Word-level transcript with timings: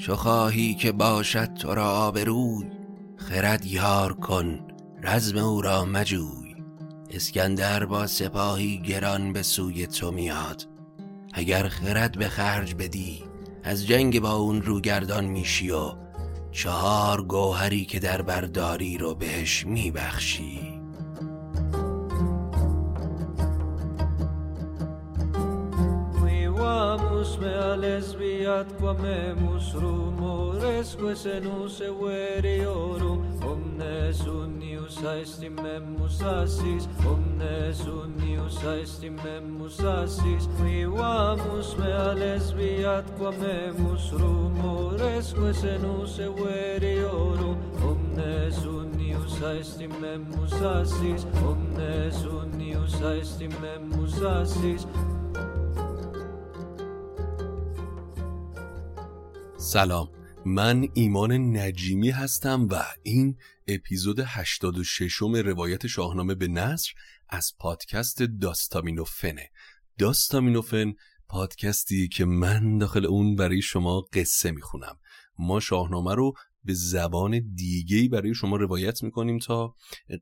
چو 0.00 0.16
خواهی 0.16 0.74
که 0.74 0.92
باشد 0.92 1.54
تو 1.54 1.74
را 1.74 1.90
آبروی 1.90 2.64
خرد 3.16 3.66
یار 3.66 4.12
کن 4.12 4.60
رزم 5.02 5.38
او 5.38 5.62
را 5.62 5.84
مجوی. 5.84 6.54
اسکندر 7.10 7.84
با 7.84 8.06
سپاهی 8.06 8.78
گران 8.78 9.32
به 9.32 9.42
سوی 9.42 9.86
تو 9.86 10.10
میاد. 10.10 10.66
اگر 11.32 11.68
خرد 11.68 12.18
به 12.18 12.28
خرج 12.28 12.74
بدی 12.74 13.22
از 13.64 13.86
جنگ 13.86 14.20
با 14.20 14.32
اون 14.32 14.62
روگردان 14.62 15.24
میشی 15.24 15.70
و 15.70 15.92
چهار 16.52 17.22
گوهری 17.22 17.84
که 17.84 17.98
در 17.98 18.22
برداری 18.22 18.98
رو 18.98 19.14
بهش 19.14 19.66
میبخشی. 19.66 20.80
quamemus 27.40 28.14
rumores 29.74 30.94
quese 30.94 31.40
nus 31.40 31.78
veriorum 31.78 33.20
omnes 33.42 34.20
unius 34.26 35.04
aestimemus 35.04 36.20
assis 36.22 36.88
omnes 37.06 37.80
unius 37.86 38.58
aestimemus 38.64 39.80
assis 39.80 40.48
vivamus 40.58 41.76
me 41.78 41.92
a 41.92 42.14
lesbiat 42.14 43.04
quamemus 43.18 44.10
rumores 44.12 45.32
quese 45.32 45.78
nus 45.78 46.16
veriorum 46.16 47.56
omnes 47.90 48.64
unius 48.64 49.42
aestimemus 49.42 50.52
assis 50.52 51.26
omnes 51.50 52.24
unius 52.24 52.94
aestimemus 53.02 54.22
assis 54.22 54.86
سلام. 59.60 60.08
من 60.46 60.88
ایمان 60.94 61.56
نجیمی 61.56 62.10
هستم 62.10 62.68
و 62.70 62.84
این 63.02 63.36
اپیزود 63.68 64.20
86 64.26 65.22
م 65.22 65.36
روایت 65.36 65.86
شاهنامه 65.86 66.34
به 66.34 66.48
نصر 66.48 66.92
از 67.28 67.52
پادکست 67.58 68.22
داستامینوفنه. 68.22 69.50
داستامینوفن 69.98 70.92
پادکستی 71.28 72.08
که 72.08 72.24
من 72.24 72.78
داخل 72.78 73.06
اون 73.06 73.36
برای 73.36 73.62
شما 73.62 74.00
قصه 74.00 74.50
می‌خونم. 74.50 74.98
ما 75.38 75.60
شاهنامه 75.60 76.14
رو 76.14 76.32
به 76.64 76.74
زبان 76.74 77.54
دیگهی 77.54 78.08
برای 78.08 78.34
شما 78.34 78.56
روایت 78.56 79.02
می‌کنیم 79.02 79.38
تا 79.38 79.74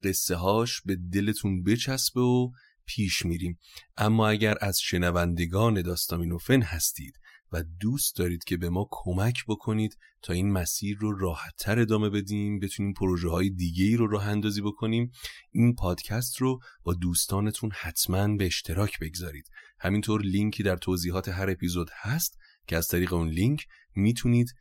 قصه 0.03 0.37
هاش 0.37 0.83
به 0.85 0.97
دلتون 1.13 1.63
بچسبه 1.63 2.21
و 2.21 2.51
پیش 2.87 3.27
میریم. 3.27 3.59
اما 3.97 4.29
اگر 4.29 4.57
از 4.61 4.81
شنوندگان 4.81 5.83
داستامینوفن 5.83 6.63
هستید 6.63 7.15
و 7.53 7.63
دوست 7.81 8.17
دارید 8.17 8.45
که 8.45 8.57
به 8.57 8.69
ما 8.69 8.89
کمک 8.91 9.45
بکنید 9.49 9.99
تا 10.23 10.33
این 10.33 10.53
مسیر 10.53 10.99
رو 10.99 11.19
راحتتر 11.19 11.79
ادامه 11.79 12.11
بدیم 12.11 12.59
بتونیم 12.59 12.93
پروژه 12.93 13.29
های 13.29 13.51
دیگه 13.51 13.85
ای 13.85 13.97
رو 13.97 14.07
راه 14.07 14.29
اندازی 14.29 14.61
بکنیم. 14.61 15.13
این 15.53 15.75
پادکست 15.75 16.37
رو 16.37 16.61
با 16.83 16.95
دوستانتون 16.95 17.71
حتما 17.75 18.37
به 18.37 18.47
اشتراک 18.47 18.99
بگذارید. 19.01 19.51
همینطور 19.81 20.23
لینکی 20.23 20.63
در 20.63 20.77
توضیحات 20.77 21.29
هر 21.29 21.51
اپیزود 21.51 21.91
هست 21.95 22.39
که 22.67 22.77
از 22.77 22.89
طریق 22.89 23.13
اون 23.13 23.29
لینک 23.29 23.67
می‌تونید 23.99 24.55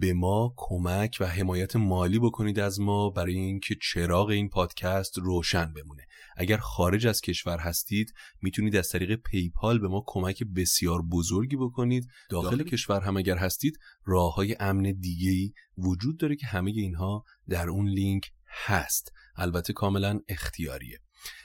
به 0.00 0.12
ما 0.12 0.54
کمک 0.56 1.16
و 1.20 1.26
حمایت 1.26 1.76
مالی 1.76 2.18
بکنید 2.18 2.58
از 2.58 2.80
ما 2.80 3.10
برای 3.10 3.34
اینکه 3.34 3.76
چراغ 3.82 4.28
این 4.28 4.48
پادکست 4.48 5.18
روشن 5.18 5.72
بمونه. 5.72 6.02
اگر 6.36 6.56
خارج 6.56 7.06
از 7.06 7.20
کشور 7.20 7.58
هستید 7.58 8.12
می‌تونید 8.42 8.76
از 8.76 8.88
طریق 8.88 9.14
PayPal 9.14 9.78
به 9.78 9.88
ما 9.88 10.04
کمک 10.06 10.42
بسیار 10.56 11.02
بزرگی 11.02 11.56
بکنید. 11.56 12.08
داخل, 12.30 12.56
داخل؟ 12.56 12.62
کشور 12.70 13.00
هم 13.00 13.16
اگر 13.16 13.36
هستید 13.36 13.78
راه 14.04 14.34
های 14.34 14.56
امن 14.60 14.82
دیگه 15.00 15.30
ای 15.30 15.52
وجود 15.78 16.18
داره 16.18 16.36
که 16.36 16.46
همه 16.46 16.70
اینها 16.70 17.24
در 17.48 17.68
اون 17.68 17.88
لینک 17.88 18.32
هست. 18.66 19.12
البته 19.36 19.72
کاملا 19.72 20.20
اختیاریه. 20.28 20.98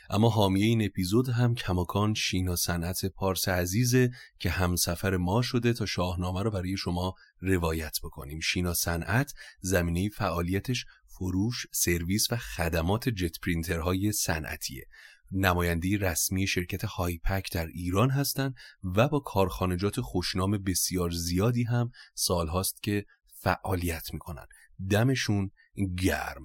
اما 0.10 0.30
حامی 0.30 0.64
این 0.64 0.86
اپیزود 0.86 1.30
هم 1.30 1.56
کماکان 1.56 2.14
شینا 2.14 2.56
صنعت 2.56 3.06
پارس 3.06 3.50
عزیزه 3.50 4.12
که 4.40 4.50
همسفر 4.50 5.18
ما 5.18 5.42
شده 5.42 5.74
تا 5.74 5.86
شاهنامه 5.86 6.44
رو 6.44 6.52
برای 6.52 6.78
شما 6.78 7.14
روایت 7.42 7.98
بکنیم. 8.04 8.40
شینا 8.40 8.74
صنعت 8.74 9.34
زمینه 9.62 10.10
فعالیتش 10.10 10.86
فروش، 11.08 11.68
سرویس 11.72 12.32
و 12.32 12.38
خدمات 12.38 13.10
jet 13.10 13.40
printer 13.40 13.96
های 13.96 14.12
صنعتیه. 14.12 14.86
نماینده 15.32 15.98
رسمی 15.98 16.48
شرکت 16.48 16.86
هایپک 16.86 17.52
در 17.52 17.68
ایران 17.68 18.10
هستند 18.10 18.56
و 18.84 19.08
با 19.08 19.20
کارخانجات 19.20 20.02
خوشنام 20.02 20.52
بسیار 20.52 21.12
زیادی 21.12 21.64
هم 21.64 21.92
سالهاست 22.16 22.84
که 22.84 23.06
فعالیت 23.42 24.14
می‌کنن 24.14 24.46
دمشون 24.90 25.52
گرم. 26.02 26.44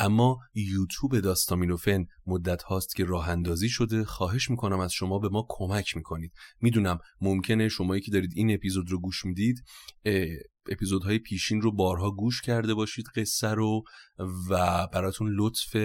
اما 0.00 0.38
یوتیوب 0.54 1.20
داستامینوفن 1.20 2.06
مدت 2.26 2.62
هاست 2.62 2.96
که 2.96 3.04
راه 3.04 3.28
اندازی 3.28 3.68
شده 3.68 4.04
خواهش 4.04 4.50
می‌کنم 4.50 4.80
از 4.80 4.92
شما 4.92 5.18
به 5.18 5.28
ما 5.28 5.46
کمک 5.48 5.96
می‌کنید. 5.96 6.32
می‌دونم 6.60 6.98
ممکنه 7.20 7.68
شمایی 7.68 8.02
که 8.02 8.10
دارید 8.10 8.32
این 8.36 8.54
اپیزود 8.54 8.90
رو 8.90 9.00
گوش 9.00 9.24
می‌دید 9.24 9.64
اپیزودهای 10.70 11.18
پیشین 11.18 11.60
رو 11.60 11.72
بارها 11.72 12.10
گوش 12.10 12.42
کرده 12.42 12.74
باشید 12.74 13.06
قصه 13.16 13.48
رو 13.48 13.82
و 14.50 14.86
براتون 14.86 15.30
لطف 15.36 15.76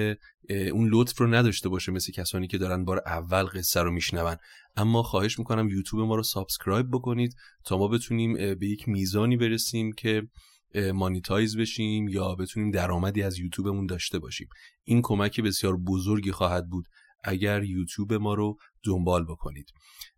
اون 0.50 0.90
لطف 0.92 1.20
رو 1.20 1.28
نداشته 1.28 1.70
باشه 1.70 1.92
مثل 1.92 2.12
کسانی 2.12 2.48
که 2.48 2.58
دارن 2.58 2.86
بار 2.86 3.02
اول 3.06 3.44
قصه 3.44 3.82
رو 3.82 3.92
میشنون. 3.92 4.36
اما 4.76 5.04
خواهش 5.04 5.40
می‌کنم 5.40 5.70
یوتیوب 5.70 6.08
ما 6.08 6.16
رو 6.16 6.24
subscribe 6.24 6.88
بکنید 6.92 7.36
تا 7.66 7.78
ما 7.78 7.88
بتونیم 7.88 8.34
به 8.34 8.68
یک 8.68 8.88
میزانی 8.88 9.38
برسیم 9.38 9.92
که 9.92 10.28
monetize 10.76 11.58
بشیم 11.58 12.08
یا 12.08 12.36
بتونیم 12.36 12.72
درآمدی 12.72 13.24
از 13.24 13.40
یوتیوبمون 13.40 13.86
داشته 13.86 14.20
باشیم. 14.20 14.48
این 14.84 15.02
کمک 15.04 15.42
بسیار 15.42 15.78
بزرگی 15.78 16.32
خواهد 16.32 16.70
بود 16.70 16.86
اگر 17.28 17.64
یوتیوب 17.64 18.14
ما 18.14 18.34
رو 18.34 18.58
دنبال 18.84 19.26
بکنید. 19.26 19.70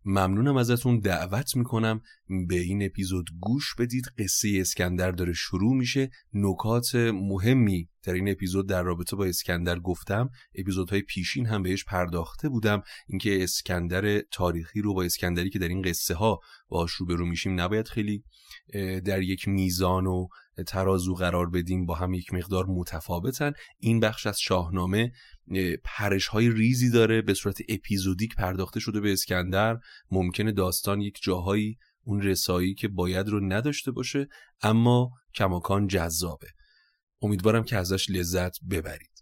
ممنونم 0.04 0.56
ازتون. 0.56 1.00
دعوت 1.00 1.56
می‌کنم 1.56 2.00
به 2.48 2.60
این 2.60 2.82
اپیزود 2.82 3.26
گوش 3.40 3.74
بدید. 3.78 4.04
قصه 4.18 4.48
اسکندر 4.60 5.10
داره 5.10 5.32
شروع 5.32 5.76
میشه. 5.76 6.10
نکات 6.34 6.94
مهمی 6.94 7.88
در 8.02 8.12
این 8.12 8.28
اپیزود 8.28 8.68
در 8.68 8.82
رابطه 8.82 9.16
با 9.16 9.24
اسکندر 9.24 9.78
گفتم. 9.78 10.30
اپیزودهای 10.54 11.02
پیشین 11.02 11.46
هم 11.46 11.62
بهش 11.62 11.84
پرداخته 11.84 12.48
بودم. 12.48 12.82
اینکه 13.08 13.42
اسکندر 13.42 14.20
تاریخی 14.20 14.80
رو 14.80 14.94
با 14.94 15.02
اسکندری 15.02 15.50
که 15.50 15.58
در 15.58 15.68
این 15.68 15.82
قصه 15.82 16.14
ها 16.14 16.40
باش 16.68 16.92
روبرو 16.92 17.26
میشیم 17.26 17.60
نباید 17.60 17.88
خیلی 17.88 18.22
در 19.04 19.22
یک 19.22 19.48
میزان 19.48 20.06
و 20.06 20.28
ترازو 20.66 21.14
قرار 21.14 21.50
بدیم 21.50 21.86
با 21.86 21.94
هم 21.94 22.14
یک 22.14 22.34
مقدار 22.34 22.66
متفاوتن. 22.66 23.52
این 23.78 24.00
بخش 24.00 24.26
از 24.26 24.40
شاهنامه 24.40 25.12
پرش 25.84 26.26
های 26.26 26.50
ریزی 26.50 26.90
داره 26.90 27.22
به 27.22 27.34
صورت 27.34 27.58
اپیزودیک 27.68 28.34
پرداخته 28.34 28.80
شده 28.80 29.00
به 29.00 29.12
اسکندر. 29.12 29.78
ممکنه 30.10 30.52
داستان 30.52 31.00
یک 31.00 31.18
جاهایی 31.22 31.78
اون 32.04 32.22
رسایی 32.22 32.74
که 32.74 32.88
باید 32.88 33.28
رو 33.28 33.40
نداشته 33.52 33.90
باشه 33.90 34.28
اما 34.62 35.10
کماکان 35.34 35.86
جذابه. 35.86 36.48
امیدوارم 37.22 37.64
که 37.64 37.76
ازش 37.76 38.10
لذت 38.10 38.56
ببرید. 38.70 39.17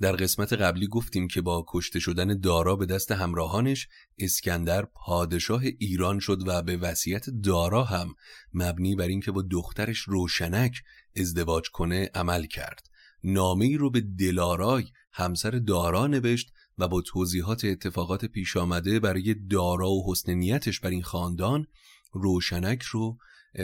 در 0.00 0.12
قسمت 0.12 0.52
قبلی 0.52 0.86
گفتیم 0.86 1.28
که 1.28 1.40
با 1.40 1.64
کشته 1.68 2.00
شدن 2.00 2.40
دارا 2.40 2.76
به 2.76 2.86
دست 2.86 3.12
همراهانش 3.12 3.88
اسکندر 4.18 4.84
پادشاه 4.84 5.62
ایران 5.78 6.18
شد 6.18 6.48
و 6.48 6.62
به 6.62 6.76
وصیت 6.76 7.30
دارا 7.30 7.84
هم 7.84 8.14
مبنی 8.54 8.96
بر 8.96 9.08
اینکه 9.08 9.32
با 9.32 9.42
دخترش 9.50 9.98
روشنک 9.98 10.82
ازدواج 11.16 11.70
کنه 11.70 12.10
عمل 12.14 12.46
کرد. 12.46 12.86
نامه 13.24 13.64
ای 13.64 13.76
رو 13.76 13.90
به 13.90 14.00
دلارای 14.00 14.84
همسر 15.12 15.50
دارا 15.50 16.06
نوشت 16.06 16.52
و 16.78 16.88
با 16.88 17.00
توضیحات 17.00 17.64
اتفاقات 17.64 18.24
پیش 18.24 18.56
آمده 18.56 19.00
برای 19.00 19.34
دارا 19.34 19.90
و 19.90 20.12
حسن 20.12 20.34
نیتش 20.34 20.80
بر 20.80 20.90
این 20.90 21.02
خاندان 21.02 21.66
روشنک 22.12 22.82
رو 22.82 23.18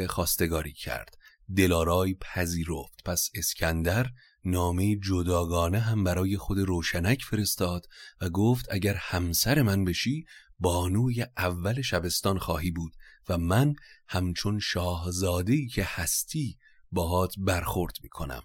خواستگاری 0.09 0.73
کرد. 0.73 1.19
دلارای 1.57 2.15
پذیرفت. 2.15 3.03
پس 3.05 3.31
اسکندر 3.35 4.11
نامه 4.47 4.97
جداگانه 4.97 5.79
هم 5.79 6.05
برای 6.05 6.37
خود 6.37 6.59
روشنک 6.59 7.23
فرستاد 7.23 7.87
و 8.21 8.31
گفت 8.31 8.67
اگر 8.71 8.95
همسر 8.95 9.63
من 9.63 9.85
بشی 9.85 10.25
بانوی 10.59 11.27
اول 11.37 11.83
شبستان 11.83 12.39
خواهی 12.39 12.71
بود 12.71 12.93
و 13.29 13.39
من 13.39 13.75
همچون 14.09 14.59
شاهزادهی 14.59 15.69
که 15.69 15.85
هستی 15.87 16.59
باهات 16.93 17.35
برخورد 17.39 17.95
می‌کنم. 18.03 18.43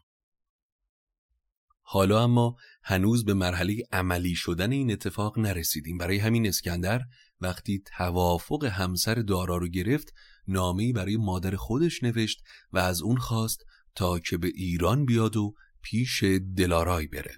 حالا 1.81 2.24
اما 2.24 2.56
هنوز 2.83 3.25
به 3.25 3.33
مرحله 3.33 3.83
عملی 3.92 4.36
شدن 4.36 4.71
این 4.71 4.92
اتفاق 4.92 5.39
نرسیدیم. 5.39 5.98
برای 5.98 6.18
همین 6.18 6.48
اسکندر 6.48 7.01
وقتی 7.42 7.83
توافق 7.98 8.63
همسر 8.63 9.15
دارا 9.15 9.57
رو 9.57 9.68
گرفت 9.68 10.13
نامه‌ای 10.48 10.94
برای 10.94 11.18
مادر 11.18 11.56
خودش 11.56 12.03
نوشت 12.03 12.44
و 12.71 12.77
از 12.77 13.01
اون 13.01 13.18
خواست 13.18 13.65
تا 13.95 14.19
که 14.19 14.38
به 14.38 14.48
ایران 14.48 15.06
بیاد 15.06 15.38
و 15.38 15.53
پیش 15.81 16.24
دلارای 16.57 17.07
بره. 17.07 17.36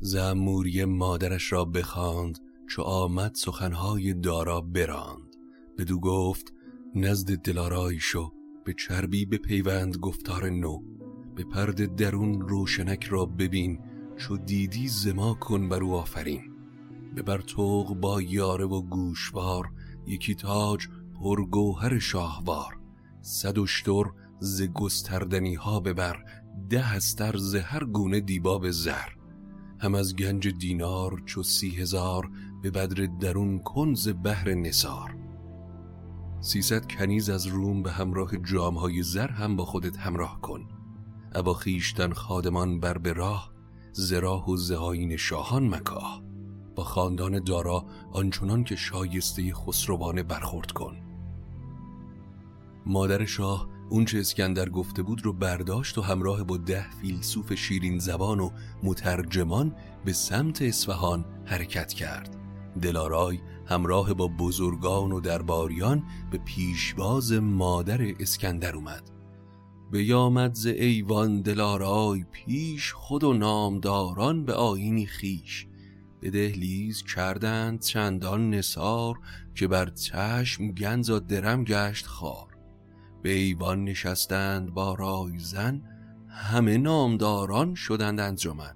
زموری 0.00 0.84
مادرش 0.84 1.52
را 1.52 1.64
بخواند 1.64 2.38
چو 2.68 2.82
آمد 2.82 3.34
سخنهای 3.34 4.14
دارا 4.14 4.60
براند. 4.60 5.36
بدو 5.78 6.00
گفت 6.00 6.52
نزد 6.94 7.36
دلارای 7.36 7.98
شو 7.98 8.32
به 8.64 8.74
چربی 8.74 9.26
به 9.26 9.38
پیوند 9.38 9.96
گفتار 9.96 10.50
نو. 10.50 10.82
به 11.34 11.44
پرد 11.44 11.96
درون 11.96 12.40
روشنک 12.48 13.04
را 13.04 13.26
ببین 13.26 13.78
چو 14.16 14.36
دیدی 14.36 14.88
زما 14.88 15.34
کن 15.34 15.68
بر 15.68 15.82
او 15.82 15.94
آفرین. 15.94 16.54
به 17.14 17.22
برتوق 17.22 17.94
با 17.94 18.22
یاره 18.22 18.64
و 18.64 18.82
گوشوار 18.82 19.70
یکی 20.06 20.34
تاج 20.34 20.88
پرگوهر 21.20 21.98
شاهوار. 21.98 22.78
صد 23.22 23.58
اشتر 23.58 24.04
ز 24.40 24.62
گستردنی 24.62 25.54
ها 25.54 25.80
ببر 25.80 26.24
ده 26.70 26.94
استر 26.94 27.36
ز 27.36 27.54
هر 27.54 27.84
گونه 27.84 28.20
دیباب 28.20 28.70
زر. 28.70 29.08
هم 29.80 29.94
از 29.94 30.16
گنج 30.16 30.48
دینار 30.48 31.22
چو 31.26 31.42
سی 31.42 31.70
هزار 31.70 32.30
به 32.62 32.70
بدر 32.70 33.06
درون 33.20 33.58
کنز 33.58 34.08
بهر 34.08 34.54
نسار 34.54 35.16
سیصد 36.40 36.86
کنیز 36.92 37.30
از 37.30 37.46
روم 37.46 37.82
به 37.82 37.92
همراه 37.92 38.36
جامهای 38.36 39.02
زر 39.02 39.30
هم 39.30 39.56
با 39.56 39.64
خودت 39.64 39.96
همراه 39.96 40.40
کن. 40.40 40.68
ابا 41.34 41.54
خیشتن 41.54 42.12
خادمان 42.12 42.80
بر 42.80 42.98
به 42.98 43.12
راه 43.12 43.52
زراح 43.92 44.44
و 44.44 44.56
زهاین 44.56 45.16
شاهان 45.16 45.68
مکاه. 45.68 46.22
با 46.76 46.84
خاندان 46.84 47.44
دارا 47.44 47.84
آنچنان 48.12 48.64
که 48.64 48.76
شایسته 48.76 49.54
خسروانه 49.54 50.22
برخورد 50.22 50.70
کن. 50.70 50.96
مادر 52.86 53.24
شاه 53.24 53.68
اونچه 53.90 54.18
اسکندر 54.18 54.68
گفته 54.68 55.02
بود 55.02 55.24
رو 55.24 55.32
برداشت 55.32 55.98
و 55.98 56.02
همراه 56.02 56.44
با 56.44 56.56
ده 56.56 56.90
فیلسوف 56.90 57.54
شیرین 57.54 57.98
زبان 57.98 58.40
و 58.40 58.50
مترجمان 58.82 59.74
به 60.04 60.12
سمت 60.12 60.62
اصفهان 60.62 61.24
حرکت 61.44 61.92
کرد. 61.92 62.36
دلارای 62.82 63.38
همراه 63.66 64.14
با 64.14 64.28
بزرگان 64.28 65.12
و 65.12 65.20
درباریان 65.20 66.02
به 66.30 66.38
پیشواز 66.38 67.32
مادر 67.32 68.02
اسکندر 68.20 68.76
اومد. 68.76 69.10
به 69.90 70.04
یامد 70.04 70.54
ز 70.54 70.66
ایوان 70.66 71.42
دلارای 71.42 72.24
پیش 72.32 72.92
خود 72.92 73.24
و 73.24 73.32
نامداران 73.32 74.44
به 74.44 74.54
آینی 74.54 75.06
خیش. 75.06 75.66
به 76.20 76.30
دهلیز 76.30 77.02
کردند 77.02 77.80
چندان 77.80 78.50
نسار 78.50 79.18
که 79.54 79.68
بر 79.68 79.90
چشم 79.90 80.72
گنز 80.72 81.10
و 81.10 81.20
درم 81.20 81.64
گشت 81.64 82.06
خار. 82.06 82.57
به 83.22 83.32
ایوان 83.32 83.84
نشستند 83.84 84.74
با 84.74 84.94
رای 84.94 85.38
زن 85.38 85.82
همه 86.28 86.78
نامداران 86.78 87.74
شدند 87.74 88.20
انجمن. 88.20 88.74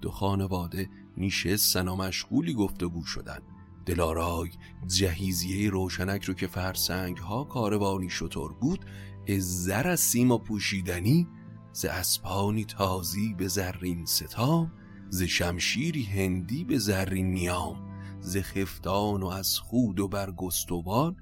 دو 0.00 0.10
خانواده 0.10 0.88
نیشستن 1.16 1.88
و 1.88 1.96
مشغولی 1.96 2.54
گفتگو 2.54 3.04
شدند. 3.04 3.42
دلارای 3.86 4.50
جهیزیه 4.86 5.70
روشنک 5.70 6.24
رو 6.24 6.34
که 6.34 6.46
فرسنگ 6.46 7.16
ها 7.16 7.44
کاروانی 7.44 8.10
شطور 8.10 8.52
بود 8.52 8.84
از 9.28 9.64
زر 9.64 9.88
از 9.88 10.00
سیما 10.00 10.38
پوشیدنی 10.38 11.28
ز 11.72 11.84
اسپانی 11.84 12.64
تازی 12.64 13.34
به 13.34 13.48
زرین 13.48 14.06
ستام 14.06 14.72
ز 15.10 15.22
شمشیری 15.22 16.02
هندی 16.02 16.64
به 16.64 16.78
زرین 16.78 17.32
نیام 17.32 17.76
ز 18.20 18.36
خفتان 18.36 19.22
و 19.22 19.26
از 19.26 19.58
خود 19.58 20.00
و 20.00 20.08
برگستوان 20.08 21.16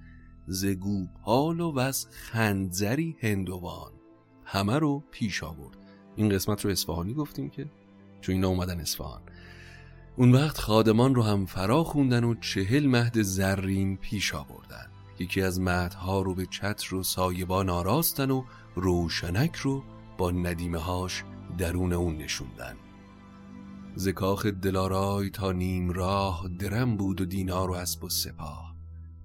ز 0.49 0.67
گوپال 0.67 1.61
و 1.61 1.79
از 1.79 2.06
خنجری 2.11 3.17
هندوان. 3.21 3.93
همه 4.45 4.79
رو 4.79 5.03
پیش 5.11 5.43
آورد. 5.43 5.77
این 6.17 6.29
قسمت 6.29 6.65
رو 6.65 6.71
اصفهانی 6.71 7.15
گفتیم 7.15 7.50
که 7.50 7.71
چون 8.21 8.35
اینا 8.35 8.49
اومدن 8.49 8.81
اصفهان. 8.81 9.23
اون 10.17 10.33
وقت 10.33 10.59
خادمان 10.59 11.15
رو 11.15 11.23
هم 11.23 11.47
فرا 11.47 11.85
خوندن 11.85 12.25
و 12.25 12.35
چهل 12.35 12.87
مهد 12.87 13.23
زرین 13.23 13.97
پیش 13.97 14.35
آوردن. 14.35 14.87
یکی 15.19 15.43
از 15.43 15.61
مهدها 15.61 16.23
رو 16.23 16.35
به 16.35 16.47
چتر 16.47 16.95
و 16.95 17.03
سایبان 17.03 17.69
آراستن 17.69 18.31
و 18.31 18.45
روشنک 18.75 19.56
رو 19.56 19.85
با 20.19 20.31
ندیمه 20.31 20.79
هاش 20.79 21.25
درون 21.59 21.93
اون 21.93 22.17
نشوندن. 22.17 22.77
زکاخ 23.95 24.47
دلارای 24.47 25.31
تا 25.31 25.53
نیم 25.53 25.91
راه 25.91 26.49
درم 26.59 26.97
بود 26.97 27.21
و 27.21 27.25
دینار 27.25 27.71
و 27.71 27.75
اسب 27.75 28.05
و 28.05 28.09
سپاه. 28.09 28.75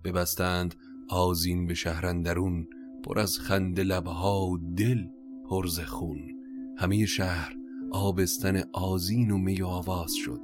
ببستند 0.03 0.75
آزین 1.13 1.65
به 1.67 1.73
شهرندرون 1.73 2.67
پر 3.03 3.19
از 3.19 3.39
خنده 3.39 3.83
لبها 3.83 4.47
و 4.47 4.57
دل 4.57 5.03
پرز 5.49 5.79
خون. 5.79 6.19
همه 6.77 7.05
شهر 7.05 7.55
آبستن 7.91 8.63
آزین 8.73 9.31
و 9.31 9.37
می 9.37 9.61
آواز 9.61 10.13
شد. 10.13 10.39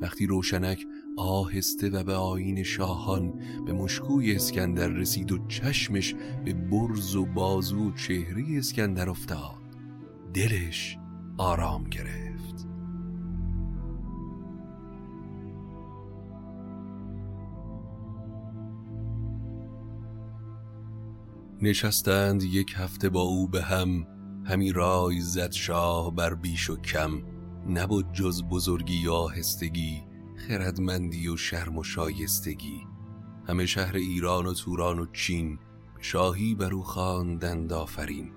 وقتی 0.00 0.26
روشنک 0.26 0.86
آهسته 1.16 1.90
و 1.90 2.04
به 2.04 2.14
آین 2.14 2.62
شاهان 2.62 3.32
به 3.66 3.72
مشکوی 3.72 4.36
اسکندر 4.36 4.88
رسید 4.88 5.32
و 5.32 5.46
چشمش 5.48 6.14
به 6.44 6.52
برز 6.52 7.16
و 7.16 7.26
بازو 7.26 7.88
و 7.88 7.92
چهره 7.94 8.44
اسکندر 8.58 9.10
افتاد 9.10 9.60
دلش 10.34 10.98
آرام 11.38 11.84
گرفت. 11.84 12.29
نشستند 21.62 22.42
یک 22.42 22.74
هفته 22.76 23.08
با 23.08 23.20
او 23.20 23.48
به 23.48 23.62
هم. 23.62 24.06
همی 24.44 24.72
رای 24.72 25.20
زد 25.20 25.52
شاه 25.52 26.14
بر 26.14 26.34
بیش 26.34 26.70
و 26.70 26.76
کم. 26.76 27.22
نبود 27.68 28.12
جز 28.12 28.42
بزرگی 28.42 28.96
یا 28.96 29.14
آهستگی 29.14 30.02
خردمندی 30.48 31.28
و 31.28 31.36
شرم 31.36 31.78
و 31.78 31.84
شایستگی. 31.84 32.86
همه 33.48 33.66
شهر 33.66 33.96
ایران 33.96 34.46
و 34.46 34.54
توران 34.54 34.98
و 34.98 35.06
چین 35.12 35.58
شاهی 36.00 36.54
بر 36.54 36.74
او 36.74 36.82
خواندند 36.82 37.72
آفرین. 37.72 38.32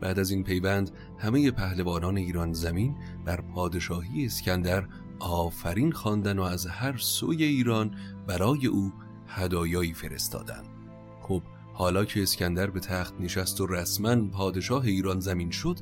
بعد 0.00 0.18
از 0.18 0.30
این 0.30 0.44
پیوند 0.44 0.90
همه 1.18 1.50
پهلوانان 1.50 2.16
ایران 2.16 2.52
زمین 2.52 2.96
بر 3.24 3.40
پادشاهی 3.40 4.26
اسکندر 4.26 4.88
آفرین 5.18 5.92
خواندن 5.92 6.38
و 6.38 6.42
از 6.42 6.66
هر 6.66 6.96
سوی 6.96 7.44
ایران 7.44 7.94
برای 8.26 8.66
او 8.66 8.92
هدایایی 9.26 9.94
فرستادند. 9.94 10.75
حالا 11.78 12.04
که 12.04 12.22
اسکندر 12.22 12.70
به 12.70 12.80
تخت 12.80 13.14
نشست 13.20 13.60
و 13.60 13.66
رسما 13.66 14.28
پادشاه 14.28 14.84
ایران 14.84 15.20
زمین 15.20 15.50
شد 15.50 15.78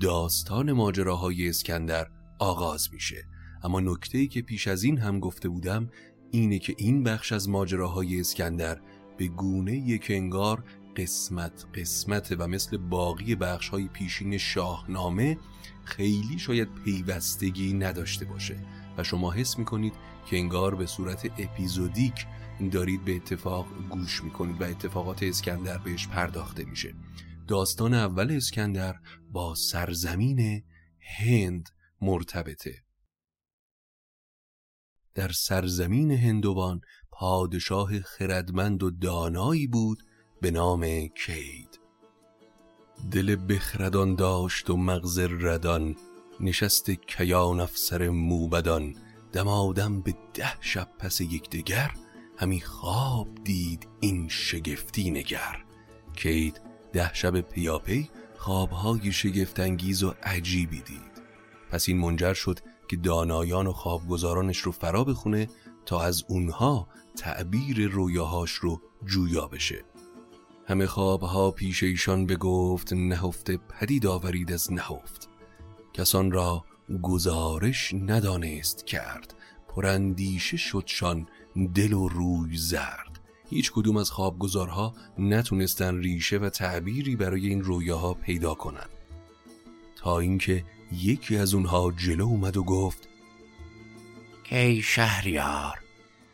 داستان 0.00 0.72
ماجراهای 0.72 1.48
اسکندر 1.48 2.06
آغاز 2.38 2.88
میشه. 2.92 3.24
اما 3.62 3.80
نکته 3.80 4.26
که 4.26 4.42
پیش 4.42 4.68
از 4.68 4.84
این 4.84 4.98
هم 4.98 5.20
گفته 5.20 5.48
بودم 5.48 5.90
اینه 6.30 6.58
که 6.58 6.74
این 6.78 7.02
بخش 7.02 7.32
از 7.32 7.48
ماجراهای 7.48 8.20
اسکندر 8.20 8.80
به 9.18 9.26
گونه 9.26 9.72
یک 9.72 10.06
انگار 10.10 10.64
قسمت 10.96 11.66
قسمت 11.74 12.36
و 12.38 12.48
مثل 12.48 12.76
باقی 12.76 13.34
بخش 13.34 13.68
های 13.68 13.88
پیشین 13.88 14.38
شاهنامه 14.38 15.38
خیلی 15.84 16.38
شاید 16.38 16.68
پیوستگی 16.84 17.72
نداشته 17.72 18.24
باشه. 18.24 18.56
و 18.98 19.04
شما 19.04 19.32
حس 19.32 19.58
می‌کنید 19.58 19.94
که 20.26 20.36
انگار 20.36 20.74
به 20.74 20.86
صورت 20.86 21.30
اپیزودیک 21.38 22.26
دارید 22.72 23.04
به 23.04 23.16
اتفاق 23.16 23.66
گوش 23.90 24.24
می‌کنید 24.24 24.60
و 24.60 24.64
اتفاقات 24.64 25.22
اسکندر 25.22 25.78
بهش 25.78 26.08
پرداخته 26.08 26.64
میشه. 26.64 26.94
داستان 27.48 27.94
اول 27.94 28.32
اسکندر 28.32 28.94
با 29.32 29.54
سرزمین 29.54 30.62
هند 31.18 31.68
مرتبطه. 32.00 32.74
در 35.14 35.32
سرزمین 35.32 36.10
هندوان 36.10 36.80
پادشاه 37.10 38.00
خردمند 38.00 38.82
و 38.82 38.90
دانایی 38.90 39.66
بود 39.66 40.02
به 40.40 40.50
نام 40.50 41.08
کید. 41.08 41.80
دل 43.10 43.36
بخردان 43.48 44.14
داشت 44.14 44.70
و 44.70 44.76
مغز 44.76 45.18
ردان 45.18 45.96
نشست 46.40 46.90
کیان 46.90 47.60
افسر 47.60 48.08
موبدان 48.08 48.94
دمادم 49.32 50.00
به 50.00 50.14
ده 50.34 50.60
شب 50.60 50.88
پس 50.98 51.20
یکدیگر 51.20 51.90
همی 52.38 52.60
خواب 52.60 53.28
دید 53.44 53.88
این 54.00 54.28
شگفتی 54.28 55.10
نگر. 55.10 55.64
کید 56.16 56.60
ده 56.92 57.14
شب 57.14 57.40
پیاپی 57.40 58.10
خوابهای 58.38 59.12
شگفتانگیز 59.12 60.02
و 60.02 60.14
عجیبی 60.22 60.80
دید. 60.80 61.22
پس 61.70 61.88
این 61.88 61.98
منجر 61.98 62.34
شد 62.34 62.58
که 62.88 62.96
دانایان 62.96 63.66
و 63.66 63.72
خوابگزارانش 63.72 64.58
رو 64.58 64.72
فرا 64.72 65.04
بخونه 65.04 65.48
تا 65.86 66.02
از 66.02 66.24
اونها 66.28 66.88
تعبیر 67.16 67.88
رویاهاش 67.88 68.50
رو 68.50 68.80
جویا 69.04 69.46
بشه. 69.46 69.84
همه 70.66 70.86
خوابها 70.86 71.50
پیش 71.50 71.82
ایشان 71.82 72.26
بگفت 72.26 72.92
نهفته 72.92 73.56
پدید 73.56 74.06
آورید 74.06 74.52
از 74.52 74.72
نهفت. 74.72 75.28
کسان 75.92 76.32
را 76.32 76.64
گزارش 77.02 77.94
ندانست 77.94 78.86
کرد. 78.86 79.34
پراندیشه 79.68 80.56
شدشان 80.56 81.28
دل 81.64 81.92
و 81.92 82.08
روی 82.08 82.56
زرد. 82.56 83.20
هیچ 83.50 83.72
کدوم 83.72 83.96
از 83.96 84.10
خوابگزارها 84.10 84.94
نتونستن 85.18 85.98
ریشه 85.98 86.38
و 86.38 86.48
تعبیری 86.48 87.16
برای 87.16 87.46
این 87.46 87.62
رویاها 87.62 88.14
پیدا 88.14 88.54
کنند 88.54 88.90
تا 89.96 90.18
اینکه 90.18 90.64
یکی 90.92 91.36
از 91.36 91.54
اونها 91.54 91.92
جلو 91.96 92.24
اومد 92.24 92.56
و 92.56 92.64
گفت 92.64 93.08
ای 94.50 94.82
شهریار 94.82 95.78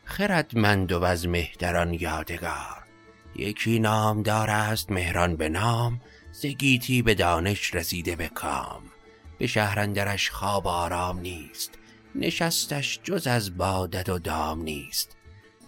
خردمند 0.04 0.92
و 0.92 1.04
از 1.04 1.28
مهتران 1.28 1.94
یادگار. 1.94 2.82
یکی 3.36 3.78
نامدار 3.78 4.50
است 4.50 4.90
مهران 4.90 5.36
به 5.36 5.48
نام 5.48 6.00
زگیتی 6.32 7.02
به 7.02 7.14
دانش 7.14 7.74
رسیده 7.74 8.16
به 8.16 8.28
کام. 8.28 8.82
به 9.38 9.46
شهرندرش 9.46 10.30
خواب 10.30 10.66
آرام 10.66 11.20
نیست. 11.20 11.78
نشستش 12.14 13.00
جز 13.02 13.26
از 13.26 13.56
بادت 13.56 14.08
و 14.08 14.18
دام 14.18 14.62
نیست. 14.62 15.16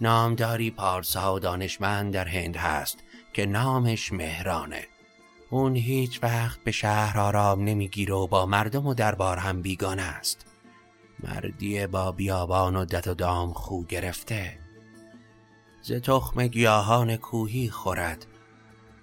نامداری 0.01 0.71
پارسا 0.71 1.35
و 1.35 1.39
دانشمند 1.39 2.13
در 2.13 2.27
هند 2.27 2.57
هست 2.57 2.97
که 3.33 3.45
نامش 3.45 4.13
مهرانه. 4.13 4.87
اون 5.49 5.75
هیچ 5.75 6.19
وقت 6.23 6.63
به 6.63 6.71
شهر 6.71 7.19
آرام 7.19 7.63
نمی‌گیره 7.63 8.13
و 8.13 8.27
با 8.27 8.45
مردم 8.45 8.87
و 8.87 8.93
دربار 8.93 9.37
هم 9.37 9.61
بیگانه 9.61 10.01
است. 10.01 10.45
مردی 11.23 11.87
با 11.87 12.11
بیابان 12.11 12.75
و 12.75 12.85
دت 12.85 13.07
و 13.07 13.13
دام 13.13 13.53
خو 13.53 13.83
گرفته. 13.83 14.59
ز 15.81 15.91
تخم 15.91 16.47
گیاهان 16.47 17.17
کوهی 17.17 17.69
خورد. 17.69 18.25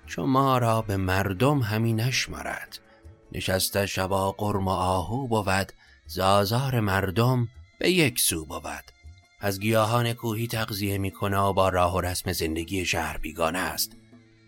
چو 0.06 0.26
ما 0.26 0.58
را 0.58 0.82
به 0.82 0.96
مردم 0.96 1.58
همی 1.58 1.92
نشمرد 1.92 2.78
نشسته 3.32 3.86
شبا 3.86 4.32
قرم 4.32 4.68
و 4.68 4.70
آهو 4.70 5.28
بود. 5.28 5.72
زازار 6.14 6.80
مردم 6.80 7.48
به 7.78 7.90
یک 7.90 8.20
سو 8.20 8.46
بود. 8.46 8.84
از 9.40 9.60
گیاهان 9.60 10.12
کوهی 10.12 10.46
تغذیه 10.46 10.98
می‌کنه 10.98 11.38
و 11.38 11.52
با 11.52 11.68
راه 11.68 11.96
و 11.96 12.00
رسم 12.00 12.32
زندگی 12.32 12.84
شهر 12.84 13.16
بیگانه 13.18 13.58
است. 13.58 13.96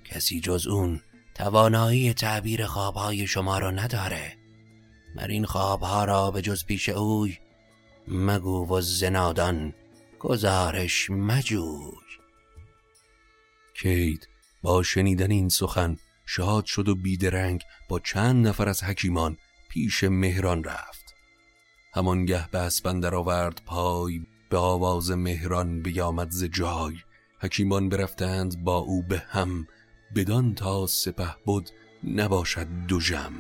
کسی 0.05 0.41
جز 0.41 0.67
اون 0.67 1.01
توانایی 1.35 2.15
تعبیر 2.15 2.67
خوابهای 2.67 3.27
شما 3.27 3.59
را 3.59 3.71
نداره. 3.71 4.37
مر 5.17 5.29
این 5.29 5.45
خوابها 5.45 6.05
را 6.05 6.31
به 6.31 6.43
جز 6.43 6.65
پیش 6.65 6.89
اوی 6.89 7.39
مگو 8.09 8.69
و 8.69 8.81
زنادان 8.81 9.75
گزارش 10.21 11.11
مجوی. 11.11 11.93
کید 13.77 14.29
با 14.63 14.83
شنیدن 14.83 15.31
این 15.31 15.49
سخن 15.49 15.97
شاد 16.27 16.65
شد 16.65 16.89
و 16.89 16.95
بیدرنگ 16.95 17.63
با 17.89 18.01
چند 18.01 18.47
نفر 18.47 18.69
از 18.69 18.85
حکیمان 18.85 19.37
پیش 19.71 20.05
مهران 20.05 20.65
رفت. 20.65 21.04
همانگه 21.95 22.51
به 22.51 22.59
اسبندر 22.59 23.15
آورد 23.15 23.63
پای 23.67 24.27
به 24.51 24.59
آواز 24.59 25.11
مهران 25.11 25.83
بیامد 25.83 26.31
ز 26.31 26.45
جای. 26.45 26.95
حکیمان 27.41 27.89
برفتند 27.89 28.65
با 28.65 28.77
او 28.77 29.03
به 29.03 29.19
هم 29.19 29.67
بدان 30.15 30.55
تا 30.55 30.87
سپه 30.87 31.35
بود 31.45 31.71
نباشد 32.05 32.67
دو 32.89 33.01
جم 33.01 33.33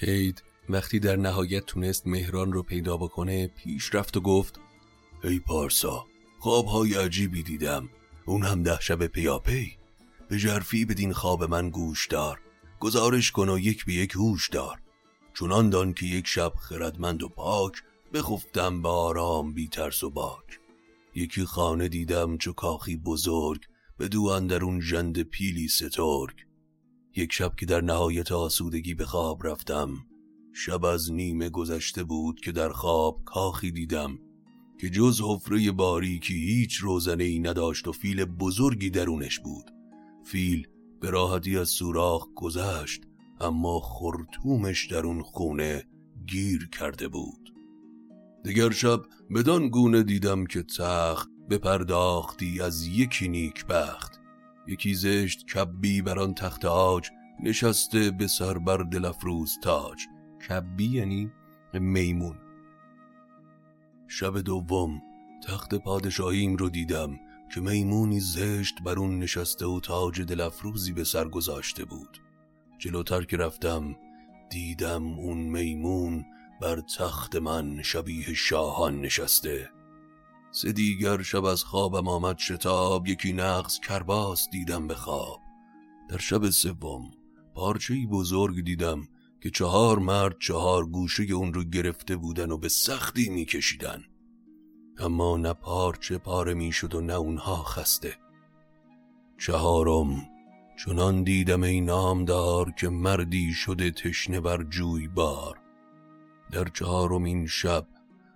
کید 0.00 0.42
وقتی 0.68 1.00
در 1.00 1.16
نهایت 1.16 1.66
تونست 1.66 2.06
مهران 2.06 2.52
رو 2.52 2.62
پیدا 2.62 2.96
بکنه 2.96 3.46
پیش 3.46 3.94
رفت 3.94 4.16
و 4.16 4.20
گفت 4.20 4.60
ای 5.24 5.38
پارسا 5.38 6.06
خوابهای 6.38 6.94
عجیبی 6.94 7.42
دیدم. 7.42 7.88
اون 8.26 8.42
هم 8.42 8.62
ده 8.62 8.80
شب 8.80 9.06
پیاپی. 9.06 9.76
به 10.28 10.38
جرفی 10.38 10.84
بدین 10.84 11.12
خواب 11.12 11.44
من 11.44 11.70
گوش 11.70 12.06
دار. 12.06 12.40
گزارش 12.80 13.30
کن 13.30 13.48
و 13.48 13.58
یک 13.58 13.84
به 13.84 13.92
یک 13.92 14.12
هوش 14.12 14.48
دار. 14.48 14.80
چونان 15.34 15.70
دان 15.70 15.92
که 15.92 16.06
یک 16.06 16.26
شب 16.26 16.52
خردمند 16.60 17.22
و 17.22 17.28
پاک 17.28 17.82
بخفتم 18.12 18.82
به 18.82 18.88
آرام 18.88 19.54
بی 19.54 19.68
ترس 19.68 20.02
و 20.02 20.10
باک. 20.10 20.60
یکی 21.14 21.44
خانه 21.44 21.88
دیدم 21.88 22.36
چو 22.36 22.52
کاخی 22.52 22.96
بزرگ 22.96 23.60
به 23.98 24.08
دو 24.08 24.22
اندرون 24.22 24.80
جند 24.80 25.22
پیلی 25.22 25.68
سترگ. 25.68 26.34
یک 27.16 27.32
شب 27.32 27.56
که 27.56 27.66
در 27.66 27.80
نهایت 27.80 28.32
آسودگی 28.32 28.94
به 28.94 29.04
خواب 29.04 29.46
رفتم 29.46 29.94
شب 30.52 30.84
از 30.84 31.12
نیمه 31.12 31.48
گذشته 31.48 32.04
بود 32.04 32.40
که 32.40 32.52
در 32.52 32.68
خواب 32.68 33.24
کاخی 33.24 33.70
دیدم 33.70 34.18
که 34.80 34.90
جز 34.90 35.20
حفره 35.20 35.72
باریکی 35.72 36.34
هیچ 36.34 36.76
روزنه 36.76 37.24
ای 37.24 37.38
نداشت 37.38 37.88
و 37.88 37.92
فیل 37.92 38.24
بزرگی 38.24 38.90
درونش 38.90 39.38
بود. 39.38 39.70
فیل 40.24 40.68
به 41.00 41.10
راحتی 41.10 41.58
از 41.58 41.68
سوراخ 41.68 42.26
گذشت 42.34 43.02
اما 43.40 43.80
خرطومش 43.80 44.86
در 44.86 45.06
اون 45.06 45.22
خونه 45.22 45.84
گیر 46.26 46.68
کرده 46.68 47.08
بود. 47.08 47.54
دیگر 48.44 48.70
شب 48.70 49.00
بدان 49.34 49.68
گونه 49.68 50.02
دیدم 50.02 50.46
که 50.46 50.62
تخت 50.62 51.28
بپرداختی 51.50 52.60
از 52.60 52.86
یکی 52.86 53.28
نیک 53.28 53.66
بخت 53.66 54.20
یکی 54.66 54.94
زشت 54.94 55.46
کبی 55.46 56.02
بر 56.02 56.18
آن 56.18 56.34
تخت 56.34 56.64
آج 56.64 57.10
نشسته 57.42 58.10
به 58.10 58.26
سر 58.26 58.58
بر 58.58 58.76
دلفروز 58.76 59.58
تاج. 59.62 60.06
کبی 60.48 60.84
یعنی 60.84 61.32
میمون. 61.74 62.36
شب 64.08 64.38
دوم 64.38 65.02
تخت 65.46 65.74
پادشاهیم 65.74 66.56
رو 66.56 66.70
دیدم. 66.70 67.18
که 67.54 67.60
میمونی 67.60 68.20
زشت 68.20 68.82
بر 68.82 68.98
اون 68.98 69.18
نشسته 69.18 69.66
و 69.66 69.80
تاج 69.80 70.22
دلفروزی 70.22 70.92
به 70.92 71.04
سر 71.04 71.28
گذاشته 71.28 71.84
بود. 71.84 72.22
جلوتر 72.78 73.22
که 73.22 73.36
رفتم 73.36 73.96
دیدم 74.50 75.06
اون 75.06 75.38
میمون 75.38 76.24
بر 76.60 76.80
تخت 76.80 77.36
من 77.36 77.82
شبیه 77.82 78.34
شاهان 78.34 79.00
نشسته. 79.00 79.70
سه 80.52 80.72
دیگر 80.72 81.22
شب 81.22 81.44
از 81.44 81.64
خوابم 81.64 82.08
آمد 82.08 82.38
شتاب 82.38 83.08
یکی 83.08 83.32
نقص 83.32 83.80
کرباس 83.80 84.48
دیدم 84.52 84.86
به 84.86 84.94
خواب. 84.94 85.40
در 86.08 86.18
شب 86.18 86.50
سوم 86.50 87.10
پارچهی 87.54 88.06
بزرگ 88.06 88.64
دیدم 88.64 89.08
که 89.42 89.50
چهار 89.50 89.98
مرد 89.98 90.36
چهار 90.40 90.86
گوشه 90.86 91.22
اون 91.22 91.54
رو 91.54 91.64
گرفته 91.64 92.16
بودن 92.16 92.50
و 92.50 92.58
به 92.58 92.68
سختی 92.68 93.28
میکشیدن. 93.28 94.04
اما 95.00 95.36
نه 95.36 95.52
پارچه 95.52 96.18
پاره 96.18 96.54
می‌شد 96.54 96.94
و 96.94 97.00
نه 97.00 97.12
اونها 97.12 97.62
خسته. 97.62 98.14
چهارم 99.38 100.28
چنان 100.84 101.22
دیدم 101.22 101.62
ای 101.62 101.80
نامدار 101.80 102.70
که 102.70 102.88
مردی 102.88 103.52
شده 103.52 103.90
تشنه 103.90 104.40
بر 104.40 104.62
جوی 104.62 105.08
بار. 105.08 105.60
در 106.52 106.64
چهارمین 106.64 107.46
شب 107.46 107.86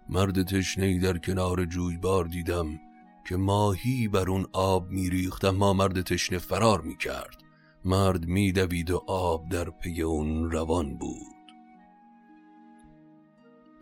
مرد 0.09 0.43
تشنه 0.43 1.01
در 1.01 1.19
کنار 1.19 1.65
جویبار 1.65 2.25
دیدم 2.25 2.81
که 3.29 3.37
ماهی 3.37 4.09
بر 4.09 4.31
اون 4.31 4.47
آب 4.53 4.91
میریخت 4.91 5.45
اما 5.45 5.73
مرد 5.73 6.03
تشنه 6.03 6.39
فرار 6.39 6.81
می‌کرد. 6.81 7.37
مرد 7.85 8.27
میدوید 8.27 8.91
و 8.91 9.05
آب 9.07 9.49
در 9.49 9.71
پی 9.71 10.03
اون 10.03 10.51
روان 10.51 10.99
بود. 10.99 11.34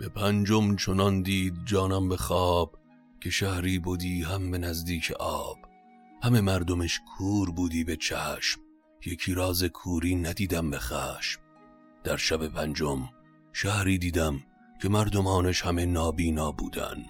به 0.03 0.09
پنجم 0.09 0.77
چنان 0.77 1.23
دید 1.23 1.55
جانم 1.65 2.09
به 2.09 2.17
خواب 2.17 2.79
که 3.21 3.31
شهری 3.31 3.79
بودی 3.79 4.23
هم 4.23 4.51
به 4.51 4.59
نزدیک 4.59 5.13
آب. 5.21 5.59
همه 6.23 6.41
مردمش 6.41 7.01
کور 7.19 7.51
بودی 7.51 7.85
به 7.85 7.97
چشم. 7.97 8.61
یکی 9.07 9.35
راز 9.35 9.65
کوری 9.65 10.15
ندیدم 10.15 10.71
به 10.71 10.79
خشم. 10.79 11.41
در 12.05 12.17
شب 12.17 12.49
پنجم 12.49 13.09
شهری 13.53 13.99
دیدم 13.99 14.41
که 14.83 14.89
مردمانش 14.89 15.63
همه 15.63 15.87
نابینا 15.87 16.53
بودن. 16.53 17.05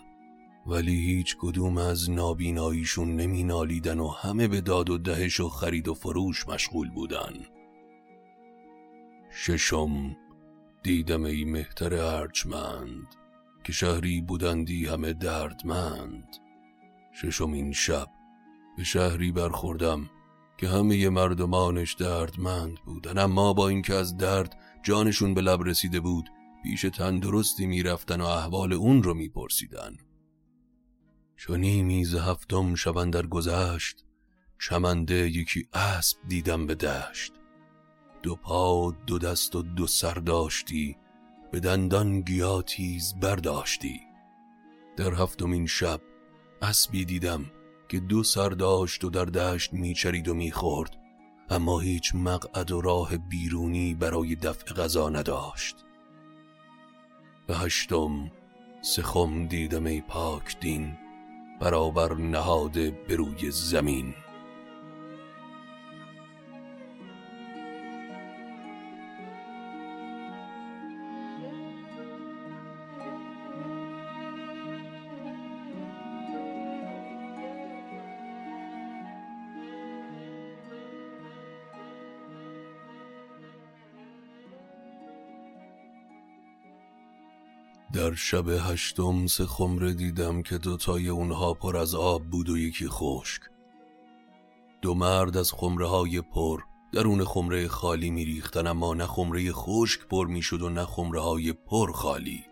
ولی 0.67 0.97
هیچ 0.97 1.37
کدوم 1.41 1.79
از 1.79 2.11
نابیناییشون 2.11 3.17
نمی 3.17 3.45
نالیدن 3.45 3.99
و 3.99 4.09
همه 4.09 4.49
به 4.49 4.61
داد 4.61 4.91
و 4.91 4.99
دهش 4.99 5.41
و 5.41 5.49
خرید 5.49 5.89
و 5.89 5.95
فروش 5.95 6.49
مشغول 6.49 6.91
بودن. 6.91 7.33
ششم 9.31 10.17
دیدم 10.83 11.25
ای 11.25 11.45
مهتر 11.45 11.95
ارجمند 11.95 13.07
که 13.65 13.73
شهری 13.73 14.21
بودندی 14.21 14.87
همه 14.87 15.13
دردمند. 15.13 16.37
ششم 17.15 17.53
این 17.53 17.73
شب 17.73 18.09
به 18.77 18.85
شهری 18.85 19.33
برخوردم 19.33 20.11
که 20.59 20.69
همه 20.69 21.09
مردمانش 21.09 21.95
دردمند 21.95 22.77
بودن. 22.85 23.19
اما 23.19 23.53
با 23.53 23.69
اینکه 23.69 23.95
از 23.95 24.17
درد 24.17 24.57
جانشون 24.83 25.35
به 25.35 25.41
لب 25.41 25.63
رسیده 25.63 26.01
بود 26.01 26.31
پیش 26.63 26.83
تندرستی 26.83 27.67
می‌رفتن 27.67 28.21
و 28.21 28.25
احوال 28.25 28.73
اون 28.73 29.03
رو 29.03 29.15
میپرسیدن. 29.15 29.97
چونی 31.37 31.83
میز 31.83 32.15
هفتم 32.15 32.75
شبن 32.75 33.11
در 33.11 33.27
گذشت 33.27 34.05
چمنده 34.59 35.31
یکی 35.31 35.69
اسب 35.73 36.19
دیدم 36.29 36.67
به 36.67 36.75
دشت. 36.75 37.33
دو 38.23 38.37
پا 38.37 38.91
دو 39.07 39.19
دست 39.19 39.57
و 39.57 39.63
دو 39.63 39.87
سر 39.87 40.15
داشتی 40.15 40.97
به 41.51 41.61
دندان 41.61 42.21
گیاتیز 42.21 43.15
برداشتی. 43.21 44.01
در 44.97 45.15
هفتمین 45.15 45.67
شب 45.67 46.01
اسبی 46.63 47.05
دیدم 47.05 47.45
که 47.89 48.01
دو 48.01 48.23
سر 48.23 48.49
داشت 48.49 49.05
و 49.05 49.11
در 49.11 49.25
دشت 49.25 49.73
میچرید 49.73 50.29
و 50.29 50.35
می‌خورد 50.35 50.97
اما 51.51 51.81
هیچ 51.81 52.15
مقعد 52.15 52.71
و 52.71 52.81
راه 52.81 53.17
بیرونی 53.17 53.95
برای 53.95 54.35
دفع 54.35 54.75
غذا 54.75 55.09
نداشت. 55.09 55.77
به 57.47 57.57
هشتم 57.57 58.31
سخم 58.83 59.47
دیدم 59.47 59.87
ای 59.87 60.01
پاک 60.01 60.61
دین 60.61 60.99
برابر 61.61 62.15
نهاده 62.15 62.91
به 62.91 63.17
روی 63.17 63.51
زمین. 63.51 64.15
در 88.13 88.19
شب 88.19 88.49
هشتم 88.49 89.27
سه 89.27 89.47
خمره 89.47 89.93
دیدم 89.93 90.43
که 90.43 90.59
دوتای 90.59 91.09
اونها 91.09 91.55
پر 91.55 91.77
از 91.77 91.95
آب 91.95 92.25
بود 92.25 92.51
و 92.51 92.59
یکی 92.59 92.89
خشک. 92.89 93.43
دو 94.83 94.95
مرد 94.95 95.37
از 95.37 95.53
خمره 95.53 95.87
های 95.87 96.21
پر 96.21 96.61
درون 96.93 97.25
خمره 97.25 97.69
خالی 97.69 98.11
می 98.11 98.25
ریختن 98.25 98.67
اما 98.67 98.95
نه 98.95 99.07
خمره 99.07 99.53
خشک 99.53 100.01
پر 100.01 100.27
می 100.27 100.43
شد 100.43 100.63
و 100.63 100.69
نه 100.69 100.85
خمره 100.85 101.21
های 101.21 101.53
پر 101.53 101.93
خالی. 101.93 102.45